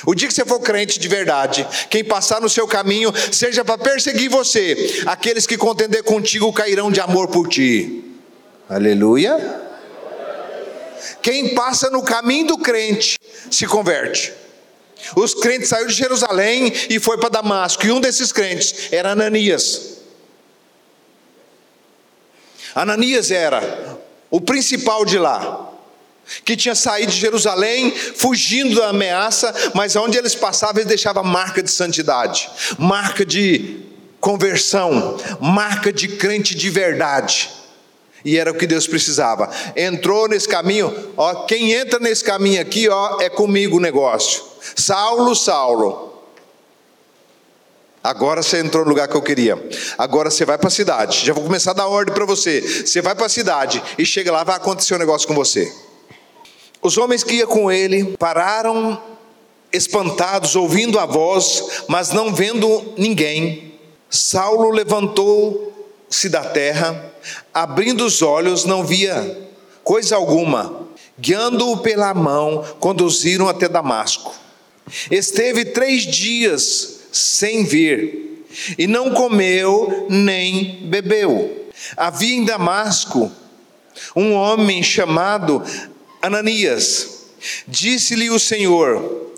O 0.05 0.15
dia 0.15 0.27
que 0.27 0.33
você 0.33 0.43
for 0.43 0.59
crente 0.59 0.99
de 0.99 1.07
verdade, 1.07 1.67
quem 1.89 2.03
passar 2.03 2.41
no 2.41 2.49
seu 2.49 2.67
caminho, 2.67 3.13
seja 3.31 3.63
para 3.63 3.77
perseguir 3.77 4.29
você, 4.29 5.03
aqueles 5.05 5.45
que 5.45 5.57
contender 5.57 6.03
contigo 6.03 6.51
cairão 6.51 6.91
de 6.91 6.99
amor 6.99 7.27
por 7.27 7.47
ti. 7.47 8.03
Aleluia. 8.67 9.61
Quem 11.21 11.53
passa 11.53 11.89
no 11.89 12.01
caminho 12.01 12.47
do 12.47 12.57
crente 12.57 13.17
se 13.51 13.67
converte. 13.67 14.33
Os 15.15 15.33
crentes 15.33 15.69
saíram 15.69 15.87
de 15.87 15.93
Jerusalém 15.93 16.73
e 16.89 16.99
foi 16.99 17.17
para 17.17 17.29
Damasco, 17.29 17.85
e 17.85 17.91
um 17.91 17.99
desses 17.99 18.31
crentes 18.31 18.91
era 18.91 19.11
Ananias. 19.11 19.97
Ananias 22.73 23.29
era 23.29 23.99
o 24.31 24.41
principal 24.41 25.05
de 25.05 25.19
lá, 25.19 25.72
que 26.45 26.55
tinha 26.55 26.75
saído 26.75 27.11
de 27.11 27.19
Jerusalém, 27.19 27.91
fugindo 27.91 28.75
da 28.75 28.89
ameaça, 28.89 29.53
mas 29.73 29.95
onde 29.95 30.17
eles 30.17 30.35
passavam, 30.35 30.81
ele 30.81 30.89
deixava 30.89 31.21
marca 31.21 31.61
de 31.61 31.69
santidade, 31.69 32.49
marca 32.77 33.25
de 33.25 33.81
conversão, 34.19 35.17
marca 35.39 35.91
de 35.91 36.07
crente 36.07 36.55
de 36.55 36.69
verdade. 36.69 37.49
E 38.25 38.37
era 38.37 38.51
o 38.51 38.55
que 38.55 38.65
Deus 38.65 38.87
precisava. 38.87 39.49
Entrou 39.75 40.29
nesse 40.29 40.47
caminho, 40.47 41.11
ó, 41.17 41.45
quem 41.45 41.73
entra 41.73 41.99
nesse 41.99 42.23
caminho 42.23 42.61
aqui, 42.61 42.87
ó, 42.87 43.19
é 43.19 43.29
comigo 43.29 43.77
o 43.77 43.81
negócio. 43.81 44.41
Saulo, 44.75 45.35
Saulo. 45.35 46.13
Agora 48.01 48.41
você 48.41 48.59
entrou 48.59 48.83
no 48.83 48.89
lugar 48.89 49.07
que 49.07 49.15
eu 49.15 49.21
queria. 49.21 49.61
Agora 49.97 50.29
você 50.29 50.43
vai 50.45 50.57
para 50.57 50.67
a 50.67 50.71
cidade. 50.71 51.25
Já 51.25 51.33
vou 51.33 51.43
começar 51.43 51.71
a 51.71 51.73
dar 51.73 51.87
ordem 51.87 52.13
para 52.13 52.25
você. 52.25 52.61
Você 52.61 53.01
vai 53.01 53.15
para 53.15 53.27
a 53.27 53.29
cidade 53.29 53.81
e 53.97 54.05
chega 54.05 54.31
lá, 54.31 54.43
vai 54.43 54.55
acontecer 54.55 54.93
um 54.93 54.97
negócio 54.97 55.25
com 55.27 55.33
você. 55.33 55.71
Os 56.83 56.97
homens 56.97 57.23
que 57.23 57.35
iam 57.35 57.47
com 57.47 57.71
ele 57.71 58.17
pararam 58.17 59.01
espantados, 59.71 60.55
ouvindo 60.55 60.99
a 60.99 61.05
voz, 61.05 61.83
mas 61.87 62.11
não 62.11 62.33
vendo 62.33 62.93
ninguém. 62.97 63.73
Saulo 64.09 64.69
levantou-se 64.69 66.29
da 66.29 66.43
terra, 66.43 67.11
abrindo 67.53 68.05
os 68.05 68.21
olhos, 68.21 68.65
não 68.65 68.83
via 68.83 69.49
coisa 69.83 70.15
alguma. 70.15 70.83
Guiando-o 71.17 71.77
pela 71.77 72.13
mão, 72.13 72.63
conduziram 72.79 73.47
até 73.47 73.69
Damasco. 73.69 74.33
Esteve 75.09 75.65
três 75.65 76.03
dias 76.03 76.99
sem 77.11 77.63
ver, 77.63 78.45
e 78.77 78.87
não 78.87 79.11
comeu 79.11 80.07
nem 80.09 80.81
bebeu. 80.83 81.69
Havia 81.95 82.35
em 82.35 82.43
Damasco 82.43 83.31
um 84.15 84.33
homem 84.33 84.81
chamado 84.81 85.63
Ananias. 86.23 87.25
Disse-lhe 87.67 88.29
o 88.29 88.39
Senhor 88.39 89.33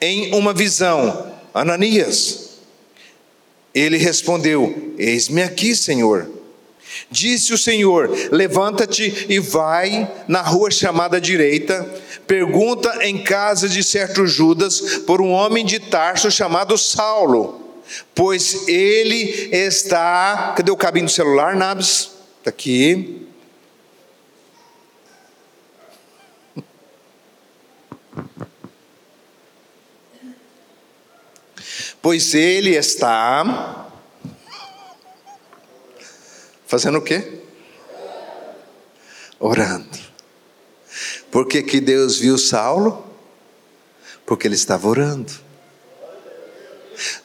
em 0.00 0.34
uma 0.34 0.54
visão: 0.54 1.30
Ananias. 1.52 2.52
Ele 3.74 3.98
respondeu: 3.98 4.94
Eis-me 4.96 5.42
aqui, 5.42 5.76
Senhor. 5.76 6.28
Disse 7.10 7.52
o 7.52 7.58
Senhor: 7.58 8.10
Levanta-te 8.30 9.26
e 9.28 9.38
vai 9.38 10.10
na 10.26 10.40
rua 10.40 10.70
chamada 10.70 11.20
direita, 11.20 11.84
pergunta 12.26 13.06
em 13.06 13.22
casa 13.22 13.68
de 13.68 13.84
certo 13.84 14.26
Judas 14.26 14.80
por 15.06 15.20
um 15.20 15.30
homem 15.30 15.66
de 15.66 15.78
Tarso 15.78 16.30
chamado 16.30 16.78
Saulo, 16.78 17.60
pois 18.14 18.66
ele 18.66 19.50
está. 19.52 20.54
Cadê 20.56 20.70
o 20.70 20.76
cabinho 20.76 21.06
do 21.06 21.12
celular, 21.12 21.54
Nabs? 21.54 22.10
Está 22.38 22.48
aqui. 22.48 23.26
Pois 32.02 32.34
ele 32.34 32.76
está 32.76 33.82
Fazendo 36.72 36.96
o 36.96 37.02
quê? 37.02 37.40
Orando. 39.38 39.98
Por 41.30 41.46
que, 41.46 41.62
que 41.62 41.82
Deus 41.82 42.18
viu 42.18 42.38
Saulo? 42.38 43.06
Porque 44.24 44.48
ele 44.48 44.54
estava 44.54 44.88
orando. 44.88 45.30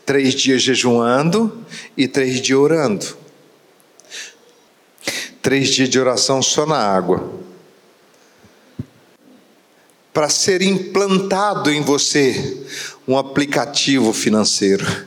Três 0.06 0.34
dias 0.34 0.62
jejuando 0.62 1.66
e 1.96 2.10
três 2.10 2.42
dias 2.42 2.60
orando. 2.60 3.18
Três 5.42 5.70
dias 5.70 5.88
de 5.88 5.98
oração 5.98 6.42
só 6.42 6.66
na 6.66 6.78
água. 6.78 7.32
Para 10.17 10.30
ser 10.30 10.63
implantado 10.63 11.71
em 11.71 11.80
você 11.84 12.65
um 13.08 13.15
aplicativo 13.15 14.12
financeiro 14.12 15.06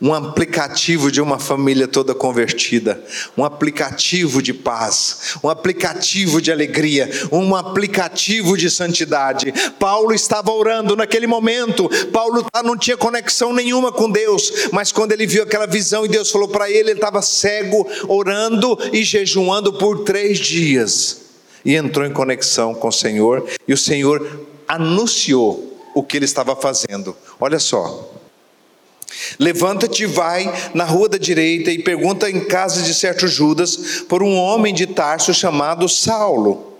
um 0.00 0.14
aplicativo 0.14 1.10
de 1.10 1.20
uma 1.20 1.38
família 1.38 1.88
toda 1.88 2.14
convertida, 2.14 3.02
um 3.36 3.44
aplicativo 3.44 4.42
de 4.42 4.52
paz, 4.52 5.36
um 5.42 5.48
aplicativo 5.48 6.40
de 6.40 6.52
alegria, 6.52 7.10
um 7.32 7.56
aplicativo 7.56 8.56
de 8.56 8.70
santidade. 8.70 9.52
Paulo 9.78 10.12
estava 10.12 10.52
orando 10.52 10.94
naquele 10.94 11.26
momento, 11.26 11.88
Paulo 12.12 12.44
tá, 12.52 12.62
não 12.62 12.76
tinha 12.76 12.96
conexão 12.96 13.52
nenhuma 13.52 13.90
com 13.90 14.10
Deus, 14.10 14.68
mas 14.72 14.92
quando 14.92 15.12
ele 15.12 15.26
viu 15.26 15.42
aquela 15.42 15.66
visão 15.66 16.04
e 16.04 16.08
Deus 16.08 16.30
falou 16.30 16.48
para 16.48 16.68
ele, 16.70 16.90
ele 16.90 16.92
estava 16.92 17.22
cego, 17.22 17.88
orando 18.06 18.78
e 18.92 19.02
jejuando 19.02 19.72
por 19.72 20.04
três 20.04 20.38
dias, 20.38 21.23
e 21.64 21.74
entrou 21.74 22.06
em 22.06 22.12
conexão 22.12 22.74
com 22.74 22.88
o 22.88 22.92
Senhor, 22.92 23.46
e 23.66 23.72
o 23.72 23.78
Senhor 23.78 24.46
anunciou 24.68 25.72
o 25.94 26.02
que 26.02 26.16
ele 26.16 26.24
estava 26.24 26.54
fazendo. 26.56 27.16
Olha 27.40 27.58
só, 27.58 28.10
Levanta-te 29.38 30.06
vai 30.06 30.52
na 30.74 30.84
rua 30.84 31.08
da 31.08 31.18
direita 31.18 31.70
e 31.70 31.78
pergunta 31.78 32.30
em 32.30 32.40
casa 32.40 32.82
de 32.82 32.92
certo 32.94 33.26
Judas 33.26 34.02
por 34.08 34.22
um 34.22 34.36
homem 34.36 34.74
de 34.74 34.86
Tarso 34.86 35.32
chamado 35.32 35.88
Saulo. 35.88 36.74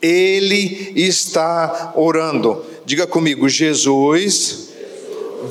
Ele 0.00 0.92
está 0.96 1.92
orando. 1.94 2.64
Diga 2.84 3.06
comigo, 3.06 3.48
Jesus 3.48 4.68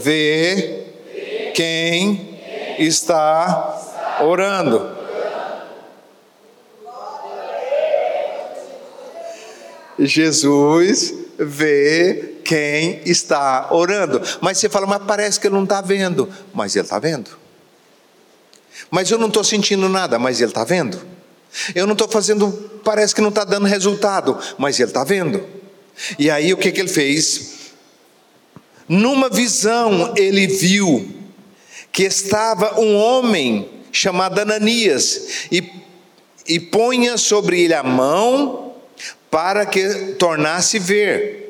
vê 0.01 0.86
quem 1.54 2.39
está 2.80 4.17
orando. 4.21 4.94
Jesus 9.97 11.13
vê 11.38 12.36
quem 12.43 13.01
está 13.05 13.69
orando. 13.71 14.21
Mas 14.41 14.58
você 14.58 14.69
fala, 14.69 14.85
mas 14.85 15.04
parece 15.04 15.39
que 15.39 15.48
ele 15.48 15.56
não 15.56 15.63
está 15.63 15.81
vendo. 15.81 16.29
Mas 16.54 16.75
ele 16.75 16.85
está 16.85 17.00
vendo. 17.00 17.31
Mas 18.89 19.10
eu 19.10 19.17
não 19.17 19.27
estou 19.27 19.43
sentindo 19.43 19.89
nada, 19.89 20.19
mas 20.19 20.39
ele 20.39 20.52
está 20.52 20.63
vendo. 20.63 21.02
Eu 21.73 21.85
não 21.85 21.93
estou 21.93 22.08
fazendo, 22.08 22.52
parece 22.83 23.15
que 23.15 23.21
não 23.21 23.29
está 23.29 23.43
dando 23.43 23.65
resultado, 23.65 24.37
mas 24.58 24.79
ele 24.79 24.89
está 24.89 25.04
vendo. 25.04 25.43
E 26.19 26.29
aí 26.29 26.54
o 26.54 26.58
que, 26.58 26.71
que 26.71 26.81
ele 26.81 26.89
fez? 26.89 27.56
Numa 28.87 29.29
visão 29.29 30.13
ele 30.15 30.48
viu 30.48 31.10
que 31.91 32.04
estava 32.04 32.79
um 32.79 32.96
homem 32.96 33.69
chamado 33.91 34.39
Ananias 34.39 35.48
e, 35.50 35.71
e 36.46 36.60
ponha 36.60 37.17
sobre 37.17 37.62
ele 37.62 37.73
a 37.73 37.81
mão 37.81 38.64
para 39.30 39.65
que 39.65 40.13
tornasse 40.13 40.80
ver. 40.80 41.46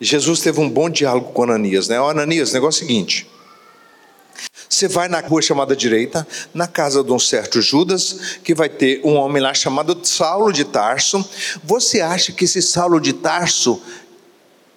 Jesus 0.00 0.40
teve 0.40 0.60
um 0.60 0.68
bom 0.68 0.90
diálogo 0.90 1.32
com 1.32 1.44
Ananias, 1.44 1.88
né? 1.88 2.00
Ó, 2.00 2.10
Ananias, 2.10 2.52
negócio 2.52 2.82
é 2.82 2.84
o 2.84 2.88
seguinte: 2.88 3.30
Você 4.68 4.88
vai 4.88 5.08
na 5.08 5.20
rua 5.20 5.40
chamada 5.40 5.74
direita, 5.76 6.26
na 6.52 6.66
casa 6.66 7.02
de 7.02 7.12
um 7.12 7.18
certo 7.18 7.62
Judas, 7.62 8.38
que 8.42 8.54
vai 8.54 8.68
ter 8.68 9.00
um 9.04 9.14
homem 9.14 9.42
lá 9.42 9.54
chamado 9.54 9.98
Saulo 10.02 10.52
de 10.52 10.64
Tarso. 10.64 11.24
Você 11.62 12.00
acha 12.00 12.32
que 12.32 12.44
esse 12.44 12.60
Saulo 12.60 13.00
de 13.00 13.12
Tarso 13.12 13.80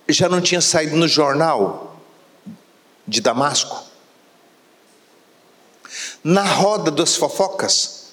já 0.08 0.30
não 0.30 0.40
tinha 0.40 0.62
saído 0.62 0.96
no 0.96 1.08
jornal 1.08 2.00
de 3.08 3.22
Damasco? 3.22 3.84
Na 6.24 6.44
roda 6.44 6.92
das 6.92 7.16
fofocas? 7.16 8.08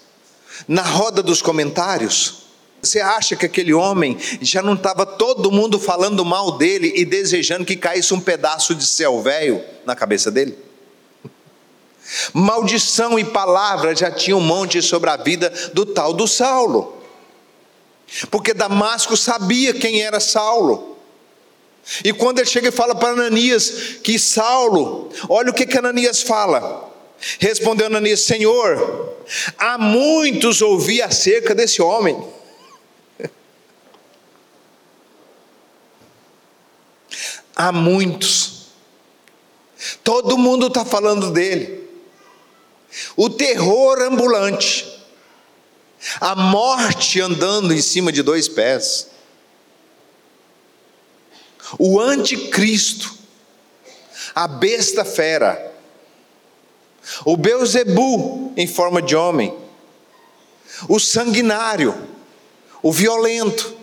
Na 0.66 0.82
roda 0.82 1.22
dos 1.22 1.42
comentários? 1.42 2.43
Você 2.84 3.00
acha 3.00 3.34
que 3.34 3.46
aquele 3.46 3.72
homem 3.72 4.18
já 4.42 4.62
não 4.62 4.74
estava 4.74 5.06
todo 5.06 5.50
mundo 5.50 5.78
falando 5.78 6.24
mal 6.24 6.58
dele 6.58 6.92
e 6.94 7.04
desejando 7.04 7.64
que 7.64 7.76
caísse 7.76 8.12
um 8.12 8.20
pedaço 8.20 8.74
de 8.74 8.86
céu 8.86 9.22
velho 9.22 9.64
na 9.86 9.96
cabeça 9.96 10.30
dele? 10.30 10.56
Maldição 12.34 13.18
e 13.18 13.24
palavra 13.24 13.96
já 13.96 14.10
tinham 14.10 14.38
um 14.38 14.42
monte 14.42 14.82
sobre 14.82 15.08
a 15.08 15.16
vida 15.16 15.50
do 15.72 15.86
tal 15.86 16.12
do 16.12 16.28
Saulo. 16.28 17.02
Porque 18.30 18.52
Damasco 18.52 19.16
sabia 19.16 19.72
quem 19.72 20.02
era 20.02 20.20
Saulo. 20.20 20.98
E 22.04 22.12
quando 22.12 22.38
ele 22.38 22.48
chega 22.48 22.68
e 22.68 22.72
fala 22.72 22.94
para 22.94 23.10
Ananias 23.10 23.98
que 24.02 24.18
Saulo, 24.18 25.08
olha 25.28 25.50
o 25.50 25.54
que, 25.54 25.66
que 25.66 25.78
Ananias 25.78 26.22
fala. 26.22 26.90
Respondeu 27.38 27.86
Ananias: 27.86 28.20
Senhor, 28.20 29.16
há 29.56 29.78
muitos 29.78 30.60
ouvi 30.60 31.00
acerca 31.00 31.54
desse 31.54 31.80
homem. 31.80 32.34
Há 37.54 37.72
muitos. 37.72 38.66
Todo 40.02 40.38
mundo 40.38 40.68
está 40.68 40.84
falando 40.84 41.30
dele. 41.30 41.88
O 43.16 43.28
terror 43.28 44.00
ambulante, 44.02 44.86
a 46.20 46.34
morte 46.34 47.20
andando 47.20 47.72
em 47.72 47.82
cima 47.82 48.12
de 48.12 48.22
dois 48.22 48.48
pés, 48.48 49.10
o 51.78 52.00
anticristo, 52.00 53.12
a 54.34 54.46
besta 54.46 55.04
fera, 55.04 55.72
o 57.24 57.36
Beuzebu 57.36 58.52
em 58.56 58.66
forma 58.66 59.02
de 59.02 59.16
homem, 59.16 59.56
o 60.88 60.98
sanguinário, 60.98 61.94
o 62.82 62.92
violento, 62.92 63.76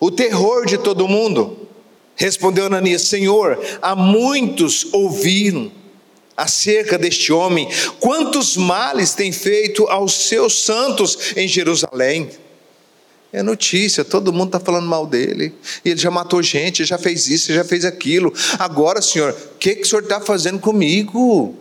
o 0.00 0.10
terror 0.10 0.66
de 0.66 0.78
todo 0.78 1.08
mundo. 1.08 1.67
Respondeu 2.18 2.66
Ananias: 2.66 3.02
Senhor, 3.02 3.58
há 3.80 3.94
muitos 3.94 4.92
ouviram 4.92 5.70
acerca 6.36 6.98
deste 6.98 7.32
homem, 7.32 7.68
quantos 7.98 8.56
males 8.56 9.12
tem 9.12 9.32
feito 9.32 9.88
aos 9.88 10.28
seus 10.28 10.62
santos 10.64 11.36
em 11.36 11.48
Jerusalém. 11.48 12.30
É 13.32 13.42
notícia, 13.42 14.04
todo 14.04 14.32
mundo 14.32 14.48
está 14.48 14.60
falando 14.60 14.86
mal 14.86 15.06
dele. 15.06 15.54
E 15.84 15.90
ele 15.90 16.00
já 16.00 16.10
matou 16.10 16.42
gente, 16.42 16.84
já 16.84 16.96
fez 16.96 17.28
isso, 17.28 17.52
já 17.52 17.64
fez 17.64 17.84
aquilo. 17.84 18.32
Agora, 18.58 19.02
Senhor, 19.02 19.32
o 19.32 19.58
que, 19.58 19.74
que 19.76 19.82
o 19.82 19.86
Senhor 19.86 20.02
está 20.02 20.20
fazendo 20.20 20.58
comigo? 20.58 21.54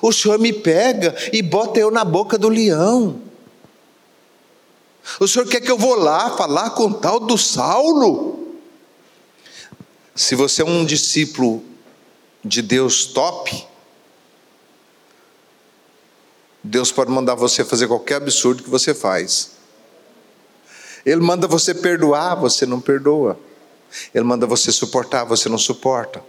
O 0.00 0.12
Senhor 0.12 0.38
me 0.38 0.52
pega 0.52 1.14
e 1.32 1.42
bota 1.42 1.78
eu 1.78 1.90
na 1.90 2.04
boca 2.04 2.38
do 2.38 2.48
leão. 2.48 3.20
O 5.18 5.28
Senhor 5.28 5.46
quer 5.46 5.60
que 5.60 5.70
eu 5.70 5.76
vou 5.76 5.94
lá 5.94 6.36
falar 6.36 6.70
com 6.70 6.92
tal 6.92 7.20
do 7.20 7.36
Saulo? 7.36 8.39
Se 10.14 10.34
você 10.34 10.62
é 10.62 10.64
um 10.64 10.84
discípulo 10.84 11.64
de 12.44 12.62
Deus 12.62 13.04
top, 13.06 13.66
Deus 16.62 16.92
pode 16.92 17.10
mandar 17.10 17.34
você 17.34 17.64
fazer 17.64 17.88
qualquer 17.88 18.16
absurdo 18.16 18.62
que 18.62 18.70
você 18.70 18.94
faz. 18.94 19.52
Ele 21.04 21.20
manda 21.20 21.46
você 21.46 21.74
perdoar, 21.74 22.34
você 22.34 22.66
não 22.66 22.80
perdoa. 22.80 23.38
Ele 24.14 24.24
manda 24.24 24.46
você 24.46 24.70
suportar, 24.70 25.24
você 25.24 25.48
não 25.48 25.58
suporta. 25.58 26.22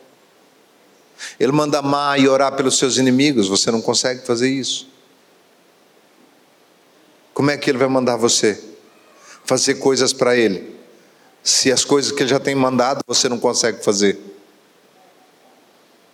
Ele 1.40 1.52
manda 1.52 1.80
amar 1.80 2.20
e 2.20 2.28
orar 2.28 2.56
pelos 2.56 2.78
seus 2.78 2.98
inimigos, 2.98 3.48
você 3.48 3.70
não 3.70 3.82
consegue 3.82 4.26
fazer 4.26 4.50
isso. 4.50 4.90
Como 7.34 7.52
é 7.52 7.58
que 7.58 7.70
ele 7.70 7.78
vai 7.78 7.88
mandar 7.88 8.16
você 8.16 8.62
fazer 9.46 9.76
coisas 9.76 10.14
para 10.14 10.36
ele? 10.36 10.81
Se 11.44 11.72
as 11.72 11.84
coisas 11.84 12.12
que 12.12 12.22
ele 12.22 12.30
já 12.30 12.39
tem 12.39 12.56
mandado 12.56 13.02
você 13.08 13.28
não 13.28 13.39
consegue 13.39 13.84
fazer. 13.84 14.20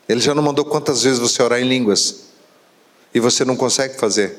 Ele 0.08 0.22
já 0.22 0.34
não 0.34 0.42
mandou 0.42 0.64
quantas 0.64 1.04
vezes 1.04 1.20
você 1.20 1.44
orar 1.44 1.60
em 1.60 1.68
línguas 1.68 2.28
e 3.14 3.20
você 3.20 3.44
não 3.44 3.56
consegue 3.56 3.98
fazer. 3.98 4.38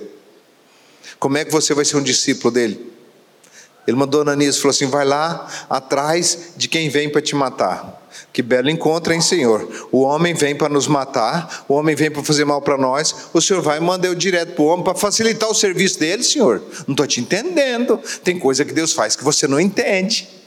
Como 1.19 1.37
é 1.37 1.45
que 1.45 1.53
você 1.53 1.75
vai 1.75 1.85
ser 1.85 1.97
um 1.97 2.03
discípulo 2.03 2.53
dele? 2.53 2.93
Ele 3.87 3.97
mandou 3.97 4.21
Ananias 4.21 4.57
e 4.57 4.59
falou 4.61 4.71
assim: 4.71 4.87
vai 4.87 5.05
lá 5.05 5.49
atrás 5.69 6.53
de 6.57 6.69
quem 6.69 6.89
vem 6.89 7.09
para 7.09 7.23
te 7.23 7.35
matar. 7.35 8.07
Que 8.33 8.43
belo 8.43 8.69
encontro, 8.69 9.13
hein, 9.13 9.21
Senhor? 9.21 9.89
O 9.91 10.03
homem 10.03 10.35
vem 10.35 10.55
para 10.55 10.69
nos 10.69 10.87
matar, 10.87 11.65
o 11.69 11.75
homem 11.75 11.95
vem 11.95 12.11
para 12.11 12.23
fazer 12.23 12.45
mal 12.45 12.61
para 12.61 12.77
nós. 12.77 13.31
O 13.33 13.41
Senhor 13.41 13.63
vai 13.63 13.79
e 13.79 13.81
manda 13.81 14.07
eu 14.07 14.15
direto 14.15 14.55
para 14.55 14.63
o 14.63 14.67
homem 14.67 14.85
para 14.85 14.95
facilitar 14.95 15.49
o 15.49 15.55
serviço 15.55 15.99
dele, 15.99 16.23
Senhor. 16.23 16.63
Não 16.87 16.93
estou 16.93 17.07
te 17.07 17.21
entendendo. 17.21 17.99
Tem 18.23 18.39
coisa 18.39 18.65
que 18.65 18.73
Deus 18.73 18.93
faz 18.93 19.17
que 19.17 19.25
você 19.25 19.47
não 19.47 19.59
entende. 19.59 20.38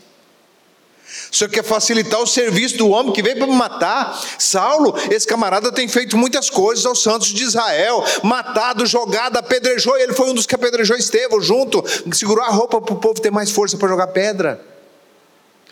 O 1.32 1.36
Senhor 1.36 1.50
quer 1.50 1.64
facilitar 1.64 2.20
o 2.20 2.28
serviço 2.28 2.78
do 2.78 2.90
homem 2.90 3.14
que 3.14 3.24
veio 3.24 3.38
para 3.38 3.48
me 3.48 3.56
matar. 3.56 4.22
Saulo, 4.38 4.94
esse 5.10 5.26
camarada 5.26 5.72
tem 5.72 5.88
feito 5.88 6.18
muitas 6.18 6.50
coisas 6.50 6.86
aos 6.86 7.02
santos 7.02 7.30
de 7.30 7.44
Israel, 7.44 8.04
matado, 8.22 8.86
jogado, 8.86 9.38
apedrejou. 9.38 9.98
Ele 9.98 10.12
foi 10.12 10.30
um 10.30 10.34
dos 10.34 10.46
que 10.46 10.54
apedrejou 10.54 10.98
Estevão 10.98 11.40
junto, 11.40 11.82
segurou 12.12 12.44
a 12.44 12.50
roupa 12.50 12.82
para 12.82 12.94
o 12.94 12.98
povo 12.98 13.22
ter 13.22 13.32
mais 13.32 13.50
força 13.50 13.78
para 13.78 13.88
jogar 13.88 14.08
pedra. 14.08 14.60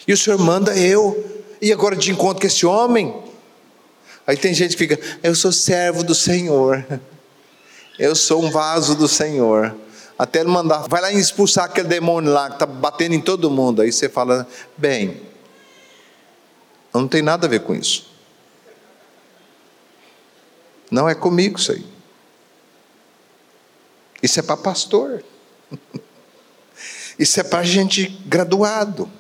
E 0.08 0.14
o 0.14 0.18
Senhor 0.18 0.40
manda 0.40 0.78
eu. 0.78 1.36
E 1.62 1.74
agora 1.74 1.94
de 1.94 2.10
encontro 2.10 2.40
com 2.40 2.48
esse 2.48 2.66
homem. 2.66 3.14
Aí 4.26 4.38
tem 4.38 4.54
gente 4.54 4.78
que 4.78 4.78
fica, 4.78 4.98
eu 5.22 5.36
sou 5.36 5.52
servo 5.52 6.04
do 6.04 6.16
Senhor. 6.16 6.86
Eu 7.98 8.16
sou 8.16 8.42
um 8.42 8.50
vaso 8.50 8.96
do 8.96 9.10
Senhor. 9.10 9.76
Até 10.18 10.40
ele 10.40 10.50
mandar, 10.50 10.88
vai 10.88 11.02
lá 11.02 11.12
expulsar 11.12 11.66
aquele 11.66 11.90
demônio 11.90 12.32
lá 12.32 12.48
que 12.48 12.54
está 12.54 12.66
batendo 12.66 13.14
em 13.14 13.20
todo 13.20 13.52
mundo. 13.52 13.82
Aí 13.82 13.92
você 13.92 14.08
fala, 14.08 14.48
bem, 14.78 15.29
não 16.94 17.08
tem 17.08 17.22
nada 17.22 17.46
a 17.46 17.50
ver 17.50 17.62
com 17.62 17.76
isso. 17.76 18.10
Não 20.90 21.08
é 21.08 21.14
comigo 21.14 21.60
isso 21.60 21.72
aí. 21.72 21.86
Isso 24.22 24.40
é 24.40 24.44
para 24.44 24.58
pastor. 24.58 25.24
Isso 27.18 27.38
é 27.38 27.44
para 27.44 27.64
gente 27.64 28.08
graduado. 28.26 29.12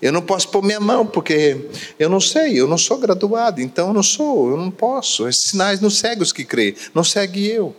Eu 0.00 0.12
não 0.12 0.22
posso 0.22 0.48
pôr 0.48 0.62
minha 0.62 0.80
mão, 0.80 1.06
porque 1.06 1.68
eu 1.98 2.08
não 2.08 2.20
sei, 2.20 2.58
eu 2.58 2.66
não 2.66 2.78
sou 2.78 2.96
graduado, 2.98 3.60
então 3.60 3.88
eu 3.88 3.94
não 3.94 4.02
sou, 4.02 4.50
eu 4.50 4.56
não 4.56 4.70
posso. 4.70 5.28
Esses 5.28 5.50
sinais 5.50 5.78
não 5.78 5.90
seguem 5.90 6.22
os 6.22 6.32
que 6.32 6.44
creem, 6.44 6.74
não 6.94 7.04
segue 7.04 7.46
eu. 7.46 7.76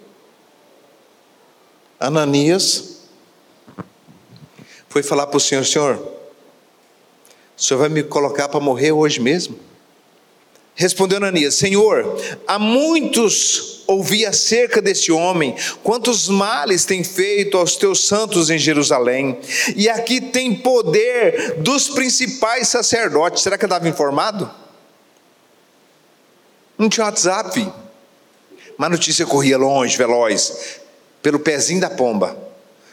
Ananias 2.00 3.00
foi 4.88 5.04
falar 5.04 5.28
para 5.28 5.38
o 5.38 5.42
Senhor: 5.42 5.66
Senhor, 5.66 6.19
o 7.60 7.64
senhor 7.64 7.80
vai 7.80 7.90
me 7.90 8.04
colocar 8.04 8.48
para 8.48 8.60
morrer 8.60 8.94
hoje 8.94 9.20
mesmo? 9.20 9.60
Respondeu 10.74 11.18
Ananias: 11.18 11.56
Senhor, 11.56 12.18
há 12.48 12.58
muitos 12.58 13.84
ouvi 13.86 14.24
acerca 14.26 14.82
deste 14.82 15.12
homem, 15.12 15.56
quantos 15.84 16.30
males 16.30 16.86
tem 16.86 17.04
feito 17.04 17.58
aos 17.58 17.76
teus 17.76 18.08
santos 18.08 18.52
em 18.52 18.58
Jerusalém, 18.58 19.40
e 19.76 19.90
aqui 19.90 20.22
tem 20.22 20.54
poder 20.54 21.56
dos 21.58 21.90
principais 21.90 22.68
sacerdotes. 22.68 23.42
Será 23.42 23.58
que 23.58 23.66
eu 23.66 23.68
estava 23.68 23.90
informado? 23.90 24.50
Não 26.78 26.88
tinha 26.88 27.06
WhatsApp, 27.06 27.68
mas 28.78 28.88
a 28.88 28.90
notícia 28.90 29.26
corria 29.26 29.58
longe, 29.58 29.98
veloz, 29.98 30.80
pelo 31.22 31.40
pezinho 31.40 31.82
da 31.82 31.90
pomba. 31.90 32.49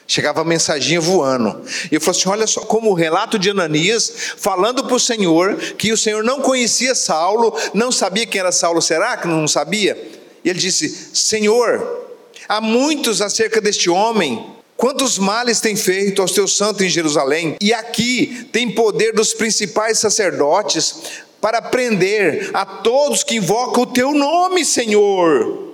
Chegava 0.06 0.42
a 0.42 0.44
mensaginha 0.44 1.00
voando. 1.00 1.62
E 1.90 1.96
eu 1.96 2.00
falei 2.00 2.20
assim: 2.20 2.28
olha 2.28 2.46
só, 2.46 2.60
como 2.60 2.90
o 2.90 2.94
relato 2.94 3.38
de 3.38 3.50
Ananias, 3.50 4.12
falando 4.36 4.84
para 4.84 4.94
o 4.94 5.00
Senhor, 5.00 5.56
que 5.76 5.92
o 5.92 5.96
Senhor 5.96 6.22
não 6.22 6.40
conhecia 6.40 6.94
Saulo, 6.94 7.52
não 7.74 7.90
sabia 7.90 8.24
quem 8.24 8.40
era 8.40 8.52
Saulo, 8.52 8.80
será 8.80 9.16
que 9.16 9.26
não 9.26 9.48
sabia? 9.48 9.96
E 10.44 10.48
ele 10.48 10.60
disse: 10.60 11.10
Senhor, 11.12 12.06
há 12.48 12.60
muitos 12.60 13.20
acerca 13.20 13.60
deste 13.60 13.90
homem, 13.90 14.46
quantos 14.76 15.18
males 15.18 15.58
tem 15.60 15.74
feito 15.74 16.22
aos 16.22 16.30
teus 16.30 16.56
santos 16.56 16.82
em 16.82 16.88
Jerusalém, 16.88 17.56
e 17.60 17.72
aqui 17.72 18.48
tem 18.52 18.70
poder 18.70 19.12
dos 19.12 19.34
principais 19.34 19.98
sacerdotes 19.98 21.24
para 21.40 21.60
prender 21.60 22.50
a 22.54 22.64
todos 22.64 23.24
que 23.24 23.36
invocam 23.36 23.82
o 23.82 23.86
teu 23.86 24.12
nome, 24.12 24.64
Senhor. 24.64 25.64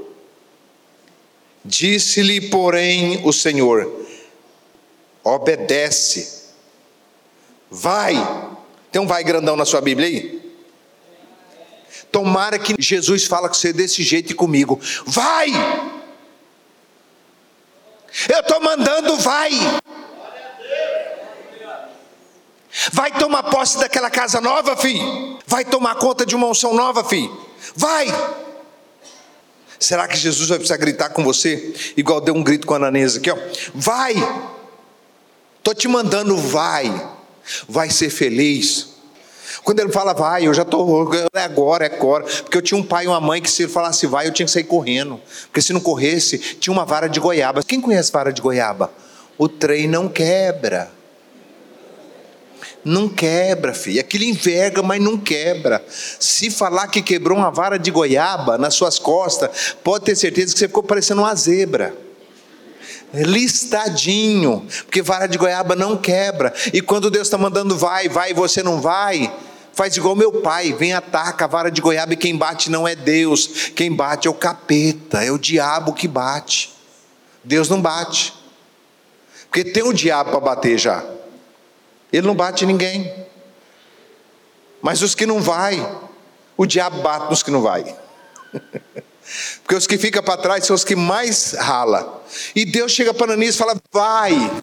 Disse-lhe, 1.64 2.41
porém, 2.49 3.20
o 3.24 3.33
Senhor: 3.33 4.01
obedece. 5.25 6.43
Vai. 7.70 8.14
Tem 8.91 9.01
um 9.01 9.07
vai 9.07 9.25
grandão 9.25 9.57
na 9.57 9.64
sua 9.64 9.81
Bíblia 9.81 10.07
aí? 10.07 10.43
Tomara 12.11 12.59
que 12.59 12.75
Jesus 12.79 13.25
fala 13.25 13.49
com 13.49 13.55
você 13.55 13.73
desse 13.73 14.03
jeito 14.03 14.33
e 14.33 14.35
comigo. 14.35 14.79
Vai! 15.07 15.49
Eu 18.29 18.41
estou 18.41 18.61
mandando, 18.61 19.16
vai! 19.16 19.51
Vai 22.93 23.11
tomar 23.12 23.45
posse 23.45 23.79
daquela 23.79 24.11
casa 24.11 24.41
nova, 24.41 24.77
filho. 24.77 25.39
Vai 25.47 25.64
tomar 25.64 25.95
conta 25.95 26.27
de 26.27 26.35
uma 26.35 26.47
unção 26.47 26.75
nova, 26.75 27.03
filho. 27.05 27.35
Vai! 27.75 28.07
Será 29.79 30.07
que 30.07 30.16
Jesus 30.16 30.49
vai 30.49 30.59
precisar 30.59 30.77
gritar 30.77 31.11
com 31.11 31.25
você? 31.25 31.75
Igual 31.97 32.20
deu 32.20 32.35
um 32.35 32.43
grito 32.43 32.66
com 32.66 32.75
a 32.75 32.77
Ananias 32.77 33.16
aqui, 33.16 33.31
ó. 33.31 33.37
Vai! 33.75 34.14
Estou 35.62 35.76
te 35.76 35.86
mandando, 35.86 36.36
vai! 36.36 37.10
Vai 37.68 37.88
ser 37.88 38.10
feliz. 38.10 38.88
Quando 39.62 39.78
ele 39.78 39.92
fala 39.92 40.12
vai, 40.12 40.48
eu 40.48 40.52
já 40.52 40.62
estou, 40.62 41.08
é 41.32 41.44
agora, 41.44 41.86
é 41.86 41.94
agora. 41.94 42.24
Porque 42.24 42.56
eu 42.56 42.62
tinha 42.62 42.76
um 42.76 42.82
pai 42.82 43.04
e 43.04 43.06
uma 43.06 43.20
mãe 43.20 43.40
que 43.40 43.48
se 43.48 43.62
ele 43.62 43.70
falasse 43.70 44.04
vai, 44.08 44.26
eu 44.26 44.32
tinha 44.32 44.44
que 44.44 44.50
sair 44.50 44.64
correndo. 44.64 45.20
Porque 45.44 45.62
se 45.62 45.72
não 45.72 45.80
corresse, 45.80 46.36
tinha 46.38 46.72
uma 46.72 46.84
vara 46.84 47.08
de 47.08 47.20
goiaba. 47.20 47.62
Quem 47.62 47.80
conhece 47.80 48.10
vara 48.10 48.32
de 48.32 48.42
goiaba? 48.42 48.90
O 49.38 49.48
trem 49.48 49.86
não 49.86 50.08
quebra. 50.08 50.90
Não 52.84 53.08
quebra, 53.08 53.72
filho. 53.72 54.00
Aquilo 54.00 54.24
enverga, 54.24 54.82
mas 54.82 55.00
não 55.00 55.16
quebra. 55.16 55.84
Se 55.88 56.50
falar 56.50 56.88
que 56.88 57.00
quebrou 57.00 57.38
uma 57.38 57.52
vara 57.52 57.78
de 57.78 57.92
goiaba 57.92 58.58
nas 58.58 58.74
suas 58.74 58.98
costas, 58.98 59.76
pode 59.84 60.06
ter 60.06 60.16
certeza 60.16 60.54
que 60.54 60.58
você 60.58 60.66
ficou 60.66 60.82
parecendo 60.82 61.22
uma 61.22 61.34
zebra. 61.36 61.94
Listadinho, 63.14 64.66
porque 64.84 65.02
vara 65.02 65.26
de 65.26 65.36
goiaba 65.36 65.76
não 65.76 65.96
quebra. 65.96 66.52
E 66.72 66.80
quando 66.80 67.10
Deus 67.10 67.26
está 67.26 67.36
mandando 67.36 67.76
vai, 67.76 68.08
vai 68.08 68.30
e 68.30 68.34
você 68.34 68.62
não 68.62 68.80
vai, 68.80 69.34
faz 69.74 69.96
igual 69.96 70.16
meu 70.16 70.40
pai: 70.40 70.72
vem, 70.72 70.94
ataca 70.94 71.44
a 71.44 71.48
vara 71.48 71.70
de 71.70 71.80
goiaba 71.80 72.14
e 72.14 72.16
quem 72.16 72.36
bate 72.36 72.70
não 72.70 72.88
é 72.88 72.94
Deus, 72.94 73.70
quem 73.74 73.94
bate 73.94 74.26
é 74.26 74.30
o 74.30 74.34
capeta, 74.34 75.22
é 75.22 75.30
o 75.30 75.38
diabo 75.38 75.92
que 75.92 76.08
bate. 76.08 76.72
Deus 77.44 77.68
não 77.68 77.82
bate, 77.82 78.32
porque 79.50 79.64
tem 79.64 79.82
o 79.82 79.92
diabo 79.92 80.30
para 80.30 80.40
bater 80.40 80.78
já. 80.78 81.04
Ele 82.12 82.26
não 82.26 82.34
bate 82.34 82.64
ninguém. 82.64 83.12
Mas 84.80 85.02
os 85.02 85.14
que 85.14 85.26
não 85.26 85.40
vai, 85.40 85.80
o 86.56 86.66
diabo 86.66 87.02
bate 87.02 87.30
nos 87.30 87.42
que 87.42 87.50
não 87.50 87.62
vai. 87.62 87.96
Porque 89.62 89.74
os 89.74 89.87
que 89.87 89.99
ficam 89.99 90.22
para 90.22 90.41
trás 90.41 90.66
são 90.66 90.74
os 90.74 90.85
que 90.85 90.97
mais 90.97 91.53
rala. 91.53 92.24
E 92.55 92.64
Deus 92.64 92.93
chega 92.93 93.14
para 93.14 93.33
Ananias 93.33 93.55
e 93.55 93.59
fala: 93.59 93.80
"Vai". 93.93 94.62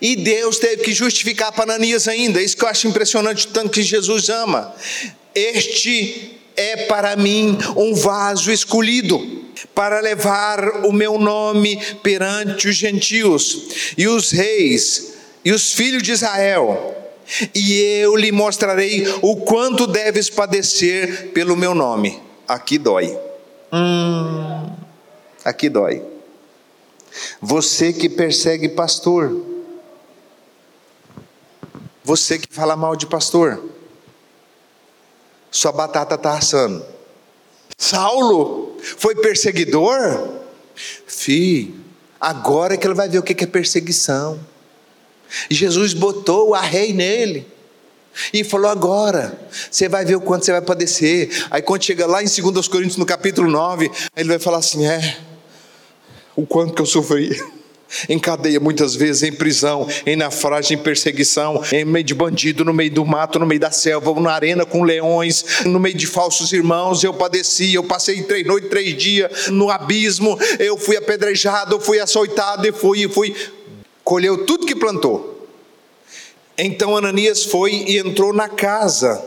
E 0.00 0.16
Deus 0.16 0.58
teve 0.58 0.82
que 0.82 0.92
justificar 0.92 1.52
para 1.52 1.74
Ananias 1.74 2.08
ainda. 2.08 2.40
Isso 2.40 2.56
que 2.56 2.64
eu 2.64 2.68
acho 2.68 2.88
impressionante, 2.88 3.48
tanto 3.48 3.70
que 3.70 3.82
Jesus 3.82 4.28
ama. 4.28 4.74
Este 5.34 6.38
é 6.56 6.86
para 6.86 7.16
mim 7.16 7.58
um 7.76 7.94
vaso 7.94 8.50
escolhido 8.50 9.40
para 9.74 10.00
levar 10.00 10.86
o 10.86 10.92
meu 10.92 11.18
nome 11.18 11.76
perante 12.02 12.68
os 12.68 12.76
gentios 12.76 13.92
e 13.96 14.08
os 14.08 14.30
reis 14.30 15.12
e 15.44 15.52
os 15.52 15.72
filhos 15.72 16.02
de 16.02 16.12
Israel, 16.12 16.94
e 17.54 17.80
eu 18.02 18.14
lhe 18.16 18.30
mostrarei 18.30 19.06
o 19.22 19.36
quanto 19.36 19.86
deves 19.86 20.28
padecer 20.28 21.30
pelo 21.32 21.56
meu 21.56 21.74
nome. 21.74 22.20
Aqui 22.50 22.78
dói. 22.78 23.16
Hum, 23.72 24.74
aqui 25.44 25.68
dói. 25.68 26.02
Você 27.40 27.92
que 27.92 28.08
persegue 28.08 28.68
pastor, 28.70 29.40
você 32.02 32.40
que 32.40 32.52
fala 32.52 32.74
mal 32.74 32.96
de 32.96 33.06
pastor, 33.06 33.62
sua 35.48 35.70
batata 35.70 36.16
está 36.16 36.36
assando. 36.36 36.84
Saulo 37.78 38.76
foi 38.80 39.14
perseguidor? 39.14 40.40
Fi, 40.74 41.72
agora 42.20 42.74
é 42.74 42.76
que 42.76 42.84
ele 42.84 42.94
vai 42.94 43.08
ver 43.08 43.18
o 43.18 43.22
que 43.22 43.44
é 43.44 43.46
perseguição. 43.46 44.40
Jesus 45.48 45.94
botou 45.94 46.52
a 46.52 46.60
rei 46.60 46.92
nele. 46.92 47.46
E 48.32 48.44
falou 48.44 48.70
agora, 48.70 49.38
você 49.70 49.88
vai 49.88 50.04
ver 50.04 50.16
o 50.16 50.20
quanto 50.20 50.44
você 50.44 50.52
vai 50.52 50.62
padecer. 50.62 51.46
Aí 51.50 51.62
quando 51.62 51.84
chega 51.84 52.06
lá 52.06 52.22
em 52.22 52.26
2 52.26 52.68
Coríntios, 52.68 52.96
no 52.96 53.06
capítulo 53.06 53.50
9, 53.50 53.90
ele 54.16 54.28
vai 54.28 54.38
falar 54.38 54.58
assim: 54.58 54.86
é, 54.86 55.16
o 56.36 56.46
quanto 56.46 56.74
que 56.74 56.82
eu 56.82 56.86
sofri. 56.86 57.40
Em 58.08 58.20
cadeia, 58.20 58.60
muitas 58.60 58.94
vezes, 58.94 59.24
em 59.24 59.32
prisão, 59.32 59.88
em 60.06 60.14
naufrágio, 60.14 60.74
em 60.74 60.78
perseguição, 60.78 61.60
em 61.72 61.84
meio 61.84 62.04
de 62.04 62.14
bandido, 62.14 62.64
no 62.64 62.72
meio 62.72 62.92
do 62.92 63.04
mato, 63.04 63.36
no 63.40 63.46
meio 63.46 63.60
da 63.60 63.72
selva, 63.72 64.14
na 64.20 64.30
arena 64.30 64.64
com 64.64 64.84
leões, 64.84 65.64
no 65.66 65.80
meio 65.80 65.96
de 65.96 66.06
falsos 66.06 66.52
irmãos, 66.52 67.02
eu 67.02 67.12
padeci, 67.12 67.74
eu 67.74 67.82
passei 67.82 68.22
três 68.22 68.46
noites, 68.46 68.70
três 68.70 68.96
dias 68.96 69.48
no 69.48 69.70
abismo, 69.70 70.38
eu 70.60 70.78
fui 70.78 70.96
apedrejado, 70.96 71.74
eu 71.74 71.80
fui 71.80 71.98
açoitado 71.98 72.64
e 72.64 72.70
fui, 72.70 73.08
fui 73.08 73.34
colheu 74.04 74.46
tudo 74.46 74.66
que 74.66 74.76
plantou. 74.76 75.39
Então 76.62 76.94
Ananias 76.94 77.44
foi 77.44 77.72
e 77.88 77.96
entrou 77.96 78.34
na 78.34 78.46
casa 78.46 79.24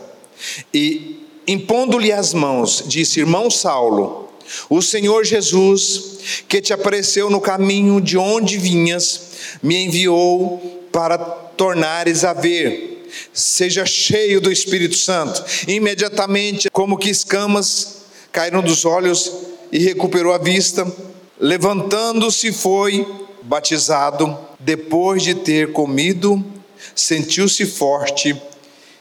e, 0.72 1.26
impondo-lhe 1.48 2.12
as 2.12 2.32
mãos, 2.32 2.84
disse: 2.86 3.22
Irmão 3.22 3.50
Saulo, 3.50 4.30
o 4.70 4.84
Senhor 4.84 5.26
Jesus, 5.26 6.20
que 6.48 6.62
te 6.62 6.74
apareceu 6.74 7.32
no 7.32 7.42
caminho 7.42 8.00
de 8.00 8.20
onde 8.20 8.60
vinhas, 8.60 9.22
me 9.64 9.84
enviou 9.84 10.88
para 10.92 11.18
tornares 11.18 12.24
a 12.24 12.34
ver. 12.34 13.10
Seja 13.34 13.84
cheio 13.84 14.40
do 14.40 14.52
Espírito 14.52 14.96
Santo. 14.96 15.44
Imediatamente, 15.68 16.70
como 16.70 16.98
que 16.98 17.10
escamas 17.10 18.04
caíram 18.32 18.62
dos 18.62 18.86
olhos 18.86 19.32
e 19.72 19.80
recuperou 19.80 20.34
a 20.34 20.38
vista. 20.38 20.86
Levantando-se, 21.40 22.52
foi 22.52 23.08
batizado 23.42 24.38
depois 24.60 25.24
de 25.24 25.34
ter 25.34 25.72
comido, 25.74 26.44
sentiu-se 26.96 27.66
forte 27.66 28.40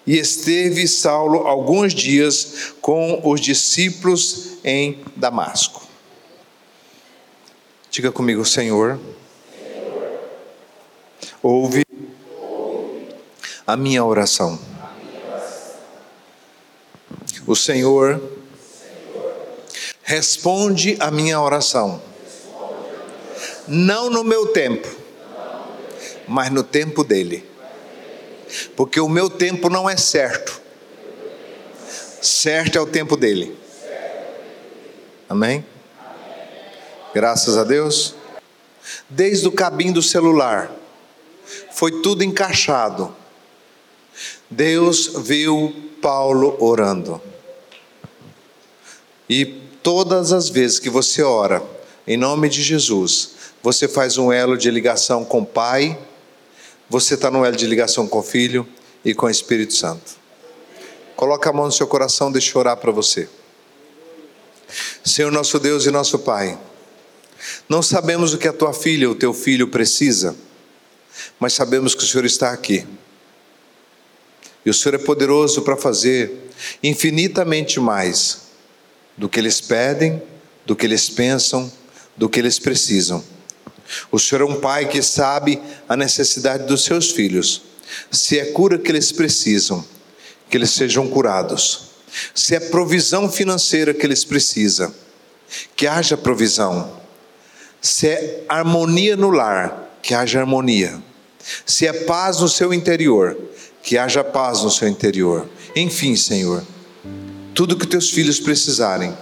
e 0.06 0.18
esteve 0.18 0.86
Saulo 0.88 1.46
alguns 1.46 1.94
dias 1.94 2.74
com 2.80 3.20
os 3.24 3.40
discípulos 3.40 4.58
em 4.64 5.02
Damasco. 5.16 5.82
Diga 7.90 8.10
comigo, 8.10 8.44
Senhor, 8.44 8.98
ouve 11.42 11.84
a 13.66 13.76
minha 13.76 14.04
oração. 14.04 14.58
O 17.46 17.54
Senhor 17.54 18.22
responde 20.02 20.96
a 20.98 21.10
minha 21.10 21.40
oração. 21.40 22.02
Não 23.68 24.10
no 24.10 24.24
meu 24.24 24.48
tempo 24.48 25.02
mas 26.26 26.50
no 26.50 26.62
tempo 26.62 27.04
dele. 27.04 27.44
Porque 28.76 29.00
o 29.00 29.08
meu 29.08 29.30
tempo 29.30 29.68
não 29.68 29.88
é 29.88 29.96
certo. 29.96 30.60
Certo 32.20 32.78
é 32.78 32.80
o 32.80 32.86
tempo 32.86 33.16
dele. 33.16 33.56
Amém? 35.28 35.64
Graças 37.14 37.56
a 37.56 37.64
Deus. 37.64 38.14
Desde 39.08 39.46
o 39.48 39.52
cabinho 39.52 39.94
do 39.94 40.02
celular, 40.02 40.70
foi 41.72 42.02
tudo 42.02 42.22
encaixado. 42.22 43.14
Deus 44.50 45.12
viu 45.24 45.74
Paulo 46.00 46.56
orando. 46.60 47.20
E 49.28 49.44
todas 49.82 50.32
as 50.32 50.48
vezes 50.48 50.78
que 50.78 50.90
você 50.90 51.22
ora, 51.22 51.62
em 52.06 52.16
nome 52.16 52.48
de 52.48 52.62
Jesus, 52.62 53.30
você 53.62 53.88
faz 53.88 54.18
um 54.18 54.32
elo 54.32 54.58
de 54.58 54.70
ligação 54.70 55.24
com 55.24 55.40
o 55.40 55.46
Pai, 55.46 55.98
você 56.92 57.14
está 57.14 57.30
no 57.30 57.42
elo 57.42 57.56
de 57.56 57.66
ligação 57.66 58.06
com 58.06 58.18
o 58.18 58.22
Filho 58.22 58.68
e 59.02 59.14
com 59.14 59.24
o 59.24 59.30
Espírito 59.30 59.72
Santo. 59.72 60.12
Coloca 61.16 61.48
a 61.48 61.52
mão 61.52 61.64
no 61.64 61.72
seu 61.72 61.86
coração, 61.86 62.30
deixa 62.30 62.54
eu 62.54 62.60
orar 62.60 62.76
para 62.76 62.92
você. 62.92 63.30
Senhor 65.02 65.32
nosso 65.32 65.58
Deus 65.58 65.86
e 65.86 65.90
nosso 65.90 66.18
Pai, 66.18 66.58
não 67.66 67.80
sabemos 67.80 68.34
o 68.34 68.38
que 68.38 68.46
a 68.46 68.52
tua 68.52 68.74
filha 68.74 69.08
ou 69.08 69.14
teu 69.14 69.32
filho 69.32 69.68
precisa, 69.68 70.36
mas 71.40 71.54
sabemos 71.54 71.94
que 71.94 72.04
o 72.04 72.06
Senhor 72.06 72.26
está 72.26 72.52
aqui. 72.52 72.86
E 74.62 74.68
o 74.68 74.74
Senhor 74.74 74.96
é 74.96 74.98
poderoso 74.98 75.62
para 75.62 75.78
fazer 75.78 76.50
infinitamente 76.82 77.80
mais 77.80 78.48
do 79.16 79.30
que 79.30 79.40
eles 79.40 79.62
pedem, 79.62 80.22
do 80.66 80.76
que 80.76 80.84
eles 80.84 81.08
pensam, 81.08 81.72
do 82.14 82.28
que 82.28 82.38
eles 82.38 82.58
precisam. 82.58 83.24
O 84.10 84.18
Senhor 84.18 84.42
é 84.42 84.44
um 84.44 84.60
pai 84.60 84.86
que 84.86 85.02
sabe 85.02 85.60
a 85.88 85.96
necessidade 85.96 86.66
dos 86.66 86.84
seus 86.84 87.10
filhos. 87.10 87.62
Se 88.10 88.38
é 88.38 88.46
cura 88.46 88.78
que 88.78 88.90
eles 88.90 89.12
precisam, 89.12 89.84
que 90.48 90.56
eles 90.56 90.70
sejam 90.70 91.08
curados. 91.08 91.92
Se 92.34 92.54
é 92.54 92.60
provisão 92.60 93.30
financeira 93.30 93.94
que 93.94 94.04
eles 94.04 94.24
precisam, 94.24 94.94
que 95.74 95.86
haja 95.86 96.16
provisão. 96.16 97.00
Se 97.80 98.08
é 98.08 98.44
harmonia 98.48 99.16
no 99.16 99.30
lar, 99.30 99.98
que 100.02 100.14
haja 100.14 100.40
harmonia. 100.40 101.02
Se 101.66 101.86
é 101.86 101.92
paz 101.92 102.40
no 102.40 102.48
seu 102.48 102.72
interior, 102.72 103.36
que 103.82 103.98
haja 103.98 104.22
paz 104.22 104.62
no 104.62 104.70
seu 104.70 104.88
interior. 104.88 105.48
Enfim, 105.74 106.14
Senhor, 106.16 106.62
tudo 107.54 107.76
que 107.76 107.86
teus 107.86 108.10
filhos 108.10 108.38
precisarem 108.38 109.16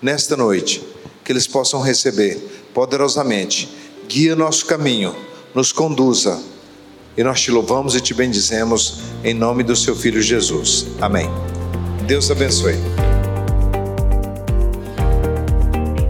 nesta 0.00 0.36
noite, 0.36 0.86
que 1.24 1.32
eles 1.32 1.46
possam 1.46 1.80
receber 1.80 2.36
poderosamente. 2.72 3.68
Guia 4.08 4.36
nosso 4.36 4.66
caminho, 4.66 5.14
nos 5.52 5.72
conduza. 5.72 6.40
E 7.16 7.24
nós 7.24 7.40
te 7.40 7.50
louvamos 7.50 7.96
e 7.96 8.00
te 8.00 8.14
bendizemos 8.14 9.00
em 9.24 9.34
nome 9.34 9.64
do 9.64 9.74
seu 9.74 9.96
filho 9.96 10.22
Jesus. 10.22 10.86
Amém. 11.00 11.26
Deus 12.06 12.30
abençoe. 12.30 12.74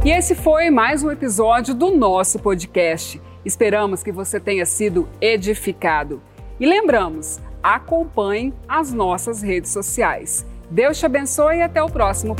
E 0.05 0.11
esse 0.11 0.35
foi 0.35 0.69
mais 0.69 1.03
um 1.03 1.11
episódio 1.11 1.75
do 1.75 1.97
nosso 1.97 2.39
podcast. 2.39 3.21
Esperamos 3.45 4.03
que 4.03 4.13
você 4.13 4.39
tenha 4.39 4.67
sido 4.67 5.09
edificado. 5.21 6.21
E 6.61 6.67
lembramos, 6.67 7.39
acompanhe 7.63 8.53
as 8.69 8.93
nossas 8.93 9.41
redes 9.41 9.71
sociais. 9.71 10.45
Deus 10.71 10.99
te 10.99 11.07
abençoe 11.07 11.57
e 11.57 11.63
até 11.63 11.83
o 11.83 11.89
próximo. 11.89 12.37